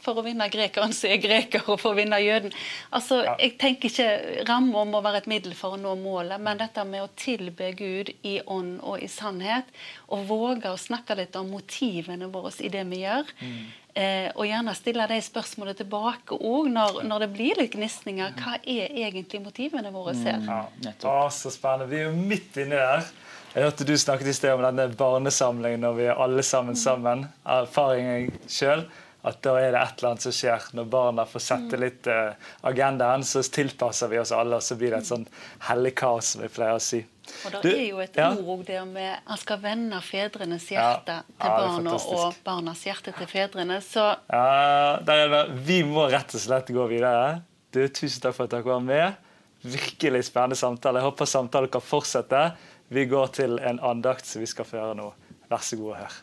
[0.00, 2.52] for å vinne grekeren så er greker, og for å vinne jøden.
[2.92, 3.36] Altså, ja.
[3.40, 7.04] Jeg tenker ikke ramme må være et middel for å nå målet, men dette med
[7.04, 9.68] å tilbe Gud i ånd og i sannhet,
[10.08, 13.28] og våge å snakke litt om motivene våre i det vi gjør.
[13.40, 13.60] Mm.
[13.94, 18.36] Eh, og gjerne stille de spørsmålene tilbake òg når, når, det blir litt gnisninger.
[18.38, 20.38] Hva er egentlig motivene våre her?
[20.38, 20.86] Mm.
[20.86, 20.94] Ja.
[21.10, 21.90] Å, så spennende.
[21.90, 23.08] Vi er jo midt inni der.
[23.50, 27.26] Jeg hørte du snakket i sted om denne barnesamlingen når vi er alle sammen sammen.
[27.42, 28.86] Erfaringen sjøl
[29.26, 30.68] at da er det et eller annet som skjer.
[30.78, 31.82] Når barna får sette mm.
[31.82, 35.26] litt uh, agendaen, så tilpasser vi oss alle, og så blir det et sånn
[35.66, 37.02] hellig kaos, som vi pleier å si.
[37.46, 38.28] Og det er jo et ja.
[38.34, 41.24] ord der med Han skal vende fedrenes hjerte ja.
[41.40, 43.80] til barna og barnas hjerte til fedrene.
[43.84, 47.40] Så ja, Vi må rett og slett gå videre.
[47.70, 49.28] Du, tusen takk for at dere var med.
[49.62, 50.98] Virkelig spennende samtale.
[50.98, 52.42] Jeg håper samtalen kan fortsette.
[52.90, 55.12] Vi går til en andakt som vi skal føre nå.
[55.50, 56.18] Vær så god og hør.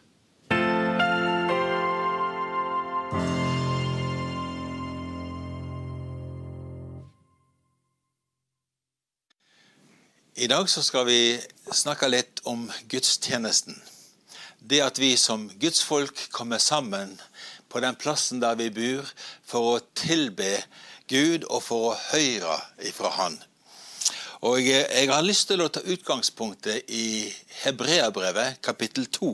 [10.40, 11.40] I dag så skal vi
[11.74, 13.74] snakke litt om gudstjenesten.
[14.62, 17.16] Det at vi som gudsfolk kommer sammen
[17.74, 19.10] på den plassen der vi bor,
[19.42, 20.52] for å tilbe
[21.10, 22.54] Gud og for å høre
[22.86, 23.40] ifra Han.
[24.46, 27.34] Og Jeg har lyst til å ta utgangspunktet i
[27.64, 29.34] Hebreabrevet kapittel 2.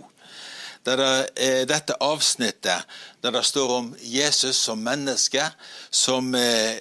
[0.87, 2.87] Der det er dette avsnittet
[3.19, 5.51] der det står om Jesus som menneske,
[5.91, 6.79] som eh,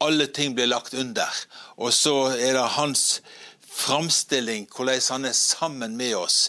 [0.00, 1.30] alle ting blir lagt under.
[1.76, 3.20] Og så er det hans
[3.76, 6.48] framstilling, hvordan han er sammen med oss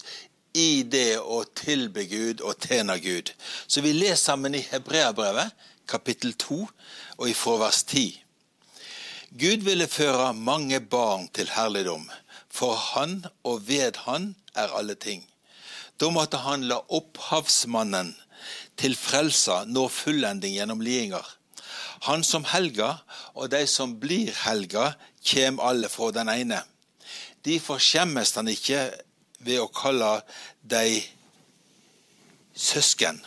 [0.57, 3.33] i det å tilbe Gud og tjene Gud.
[3.67, 5.53] Så vi leser sammen i Hebreabrevet,
[5.87, 6.61] kapittel 2,
[7.17, 8.23] og ifra vers 10.
[9.37, 12.07] Gud ville føre mange barn til herligdom.
[12.49, 15.25] For han og ved han er alle ting.
[15.99, 18.13] Da måtte han la opphavsmannen
[18.77, 21.25] til frelsa nå fullending gjennom lidinger.
[22.05, 22.97] Han som helga,
[23.33, 24.93] og de som blir helga,
[25.23, 26.61] kjem alle fra den ene.
[27.45, 28.89] Derfor skjemmes han ikke
[29.39, 30.19] ved å kalle
[30.61, 31.01] de
[32.57, 33.21] søsken.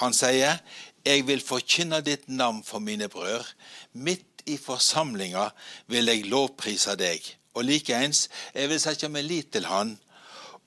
[0.00, 0.60] Han sier,
[1.04, 3.44] Jeg vil forkynne ditt navn for mine brødre.
[3.92, 5.50] Midt i forsamlinga
[5.92, 7.20] vil jeg lovprise deg.
[7.54, 9.98] Og likeens, jeg vil sette meg lit til Han.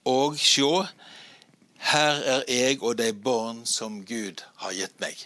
[0.05, 0.86] Og sjå,
[1.89, 5.18] her er jeg og de barn som Gud har gitt meg.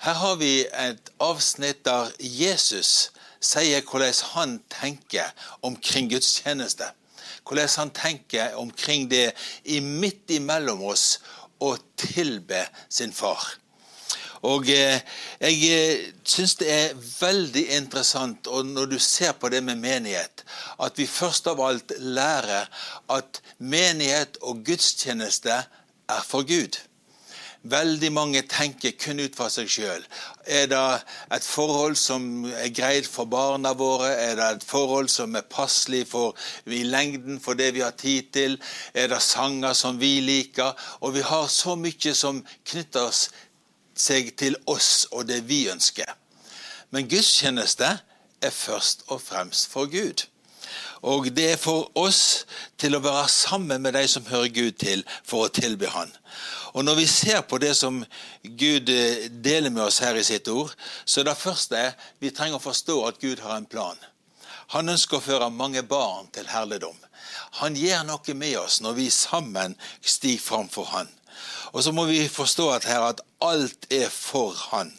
[0.00, 5.28] Her har vi et avsnitt der Jesus sier hvordan han tenker
[5.62, 6.88] omkring gudstjeneste.
[7.44, 9.32] Hvordan han tenker omkring det
[9.64, 11.18] i midt imellom oss
[11.60, 13.44] å tilbe sin far.
[14.48, 15.02] Og eh,
[15.44, 20.46] jeg eh, syns det er veldig interessant og når du ser på det med menighet,
[20.80, 22.70] at vi først av alt lærer
[23.12, 26.80] at menighet og gudstjeneste er for Gud.
[27.62, 30.04] Veldig mange tenker kun ut fra seg sjøl.
[30.48, 30.84] Er det
[31.36, 34.08] et forhold som er greit for barna våre?
[34.16, 36.32] Er det et forhold som er passelig for,
[36.64, 38.56] i lengden for det vi har tid til?
[38.94, 40.72] Er det sanger som vi liker?
[41.04, 43.12] Og vi har så mye som knytter
[43.92, 46.08] seg til oss og det vi ønsker.
[46.90, 47.92] Men gudstjeneste
[48.40, 50.29] er først og fremst for Gud.
[51.02, 52.44] Og det er for oss
[52.80, 56.12] til å være sammen med de som hører Gud til, for å tilby Han.
[56.72, 58.04] Og Når vi ser på det som
[58.42, 60.70] Gud eh, deler med oss her i sitt ord,
[61.04, 61.84] så er det første
[62.20, 63.98] vi trenger å forstå at Gud har en plan.
[64.76, 66.94] Han ønsker å føre mange barn til herligdom.
[67.58, 71.08] Han gjør noe med oss når vi sammen stiger fram for Han.
[71.72, 74.92] Og så må vi forstå at her at alt er for Han.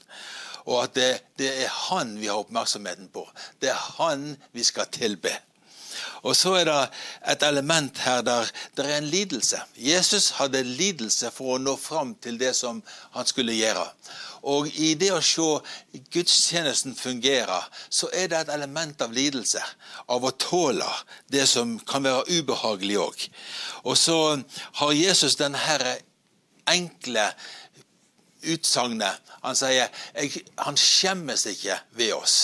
[0.65, 3.23] Og at det, det er Han vi har oppmerksomheten på.
[3.61, 5.31] Det er Han vi skal tilbe.
[6.21, 6.79] Og så er det
[7.33, 9.61] et element her der det er en lidelse.
[9.75, 12.83] Jesus hadde lidelse for å nå fram til det som
[13.15, 13.87] han skulle gjøre.
[14.41, 15.47] Og i det å se
[16.13, 17.59] gudstjenesten fungere,
[17.89, 19.61] så er det et element av lidelse.
[20.09, 20.87] Av å tåle
[21.29, 23.27] det som kan være ubehagelig òg.
[23.85, 24.17] Og så
[24.81, 25.97] har Jesus denne
[26.69, 27.27] enkle
[28.41, 29.21] utsagnet.
[29.41, 29.89] Han sier
[30.65, 32.39] han skjemmes ikke ved oss.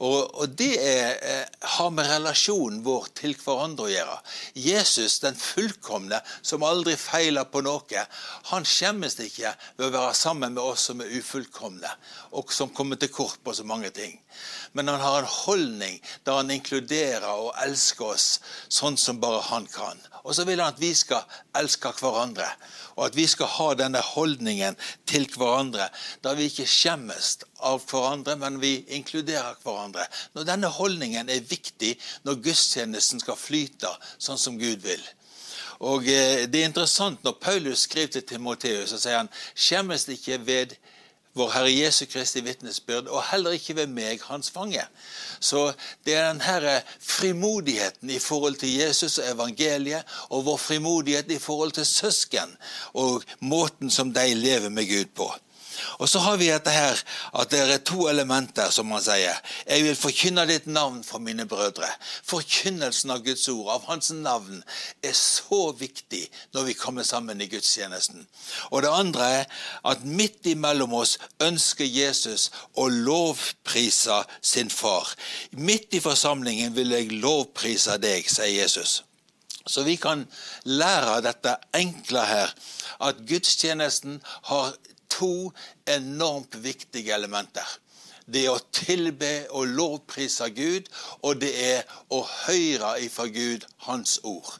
[0.00, 4.16] Og, og det er, eh, har med relasjonen vår til hverandre å gjøre.
[4.56, 8.06] Jesus, den fullkomne, som aldri feiler på noe,
[8.48, 11.92] han skjemmes ikke ved å være sammen med oss som er ufullkomne,
[12.32, 14.16] og som kommer til kort på så mange ting.
[14.72, 18.28] Men han har en holdning der han inkluderer og elsker oss
[18.72, 20.00] sånn som bare han kan.
[20.24, 21.26] Og så vil han at vi skal
[21.58, 22.48] elske hverandre
[22.96, 24.76] og at vi skal ha denne holdningen
[25.08, 25.88] til hverandre,
[26.24, 27.36] der vi ikke skjemmes
[27.66, 30.06] av hverandre, men vi inkluderer hverandre.
[30.34, 31.94] Når denne holdningen er viktig
[32.26, 35.02] når gudstjenesten skal flyte sånn som Gud vil.
[35.80, 40.40] Og eh, Det er interessant når Paulus skriver til Timoteus, så sier han skjemmes ikke
[40.44, 40.76] ved
[41.34, 44.82] vår Herre Jesu Kristi vitnesbyrd, og heller ikke ved meg, hans fange.
[45.40, 45.70] Så
[46.04, 51.72] det er denne frimodigheten i forhold til Jesus og evangeliet, og vår frimodighet i forhold
[51.78, 52.56] til søsken,
[52.94, 55.30] og måten som de lever med Gud på.
[55.98, 56.98] Og så har vi dette her,
[57.40, 59.36] at det er to elementer, som han sier.
[59.66, 61.88] Jeg vil forkynne ditt navn for mine brødre.
[62.26, 64.62] Forkynnelsen av Guds ord, av Hans navn,
[65.02, 66.22] er så viktig
[66.54, 68.26] når vi kommer sammen i gudstjenesten.
[68.70, 69.60] Og det andre er
[69.92, 75.14] at midt imellom oss ønsker Jesus å lovprise sin far.
[75.52, 79.00] Midt i forsamlingen vil jeg lovprise deg, sier Jesus.
[79.66, 80.24] Så vi kan
[80.64, 82.54] lære av dette enkle her,
[83.00, 84.18] at gudstjenesten
[84.48, 84.72] har
[85.10, 85.50] to
[85.90, 87.66] enormt viktige elementer.
[88.30, 90.90] Det er å tilbe og lovprise Gud,
[91.26, 94.58] og det er å høre ifra Gud Hans ord.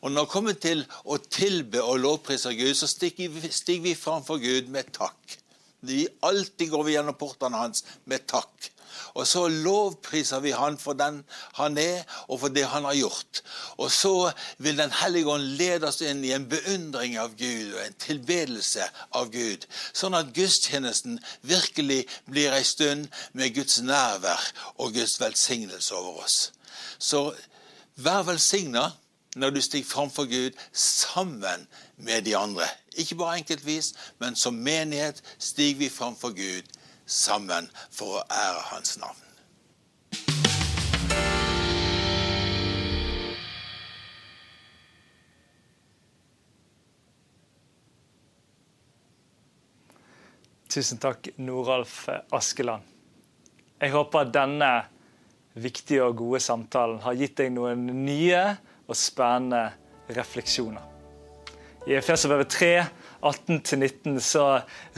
[0.00, 3.94] Og Når det kommer til å tilbe og lovprise Gud, så stiger vi, stiger vi
[3.96, 5.36] framfor Gud med takk.
[5.80, 8.70] Vi alltid går vi gjennom portene hans med takk.
[9.14, 11.22] Og så lovpriser vi han for den
[11.58, 13.42] han er, og for det han har gjort.
[13.76, 17.82] Og så vil Den hellige ånd lede oss inn i en beundring av Gud og
[17.84, 19.66] en tilbedelse av Gud.
[19.92, 24.40] Sånn at gudstjenesten virkelig blir ei stund med Guds nærvær
[24.78, 26.38] og Guds velsignelse over oss.
[26.98, 27.30] Så
[27.96, 28.90] vær velsigna
[29.36, 32.66] når du stiger framfor Gud sammen med de andre.
[32.96, 36.66] Ikke bare enkeltvis, men som menighet stiger vi framfor Gud
[37.10, 39.26] sammen for å ære hans navn.
[50.70, 52.86] Tusen takk, Noralf Askeland.
[53.80, 54.68] Jeg håper denne
[55.58, 58.42] viktige og gode samtalen har gitt deg noen nye
[58.86, 59.64] og spennende
[60.14, 60.84] refleksjoner.
[61.90, 62.70] I Efeserbrevet 3
[63.20, 64.44] 18-19 så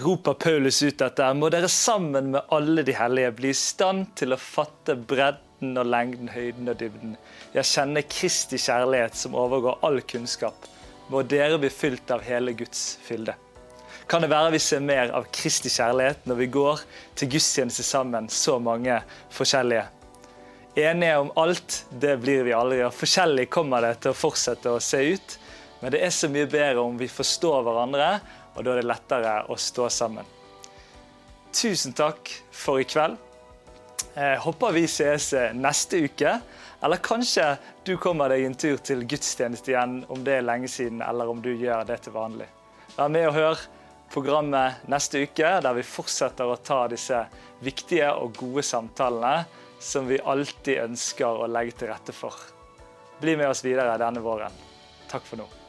[0.04, 1.28] roper Paulus ut dette.
[1.34, 5.88] Må dere sammen med alle de hellige bli i stand til å fatte bredden og
[5.90, 7.16] lengden, høyden og dybden.
[7.54, 10.68] Jeg kjenner Kristi kjærlighet som overgår all kunnskap.
[11.10, 13.34] Må dere bli fylt av hele Guds fylde
[14.12, 16.80] kan det være vi ser mer av Kristi kjærlighet når vi går
[17.16, 18.98] til gudstjeneste sammen, så mange
[19.32, 19.86] forskjellige.
[20.76, 22.82] Enige om alt, det blir vi aldri.
[22.84, 25.36] og Forskjellig kommer det til å fortsette å se ut.
[25.82, 28.08] Men det er så mye bedre om vi forstår hverandre,
[28.54, 30.28] og da er det lettere å stå sammen.
[31.52, 33.18] Tusen takk for i kveld.
[34.14, 36.36] Jeg håper vi ses neste uke.
[36.82, 37.44] Eller kanskje
[37.86, 41.42] du kommer deg en tur til gudstjeneste igjen om det er lenge siden, eller om
[41.42, 42.48] du gjør det til vanlig.
[42.96, 43.62] Vær med og hør
[44.12, 47.22] programmet neste uke, der vi fortsetter å ta disse
[47.62, 49.46] viktige og gode samtalene
[49.82, 52.36] som vi alltid ønsker å legge til rette for.
[53.22, 54.62] Bli med oss videre denne våren.
[55.10, 55.61] Takk for nå.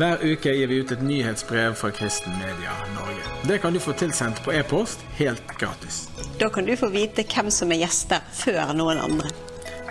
[0.00, 3.20] Hver uke gir vi ut et nyhetsbrev fra Kristen Media Norge.
[3.48, 6.08] Det kan du få tilsendt på e-post helt gratis.
[6.40, 9.28] Da kan du få vite hvem som er gjester før noen andre.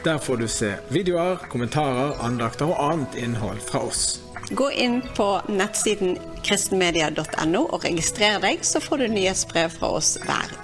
[0.01, 4.17] Der får du se videoer, kommentarer, andakter og annet innhold fra oss.
[4.49, 10.57] Gå inn på nettsiden kristenmedia.no og registrer deg, så får du nyhetsbrev fra oss hver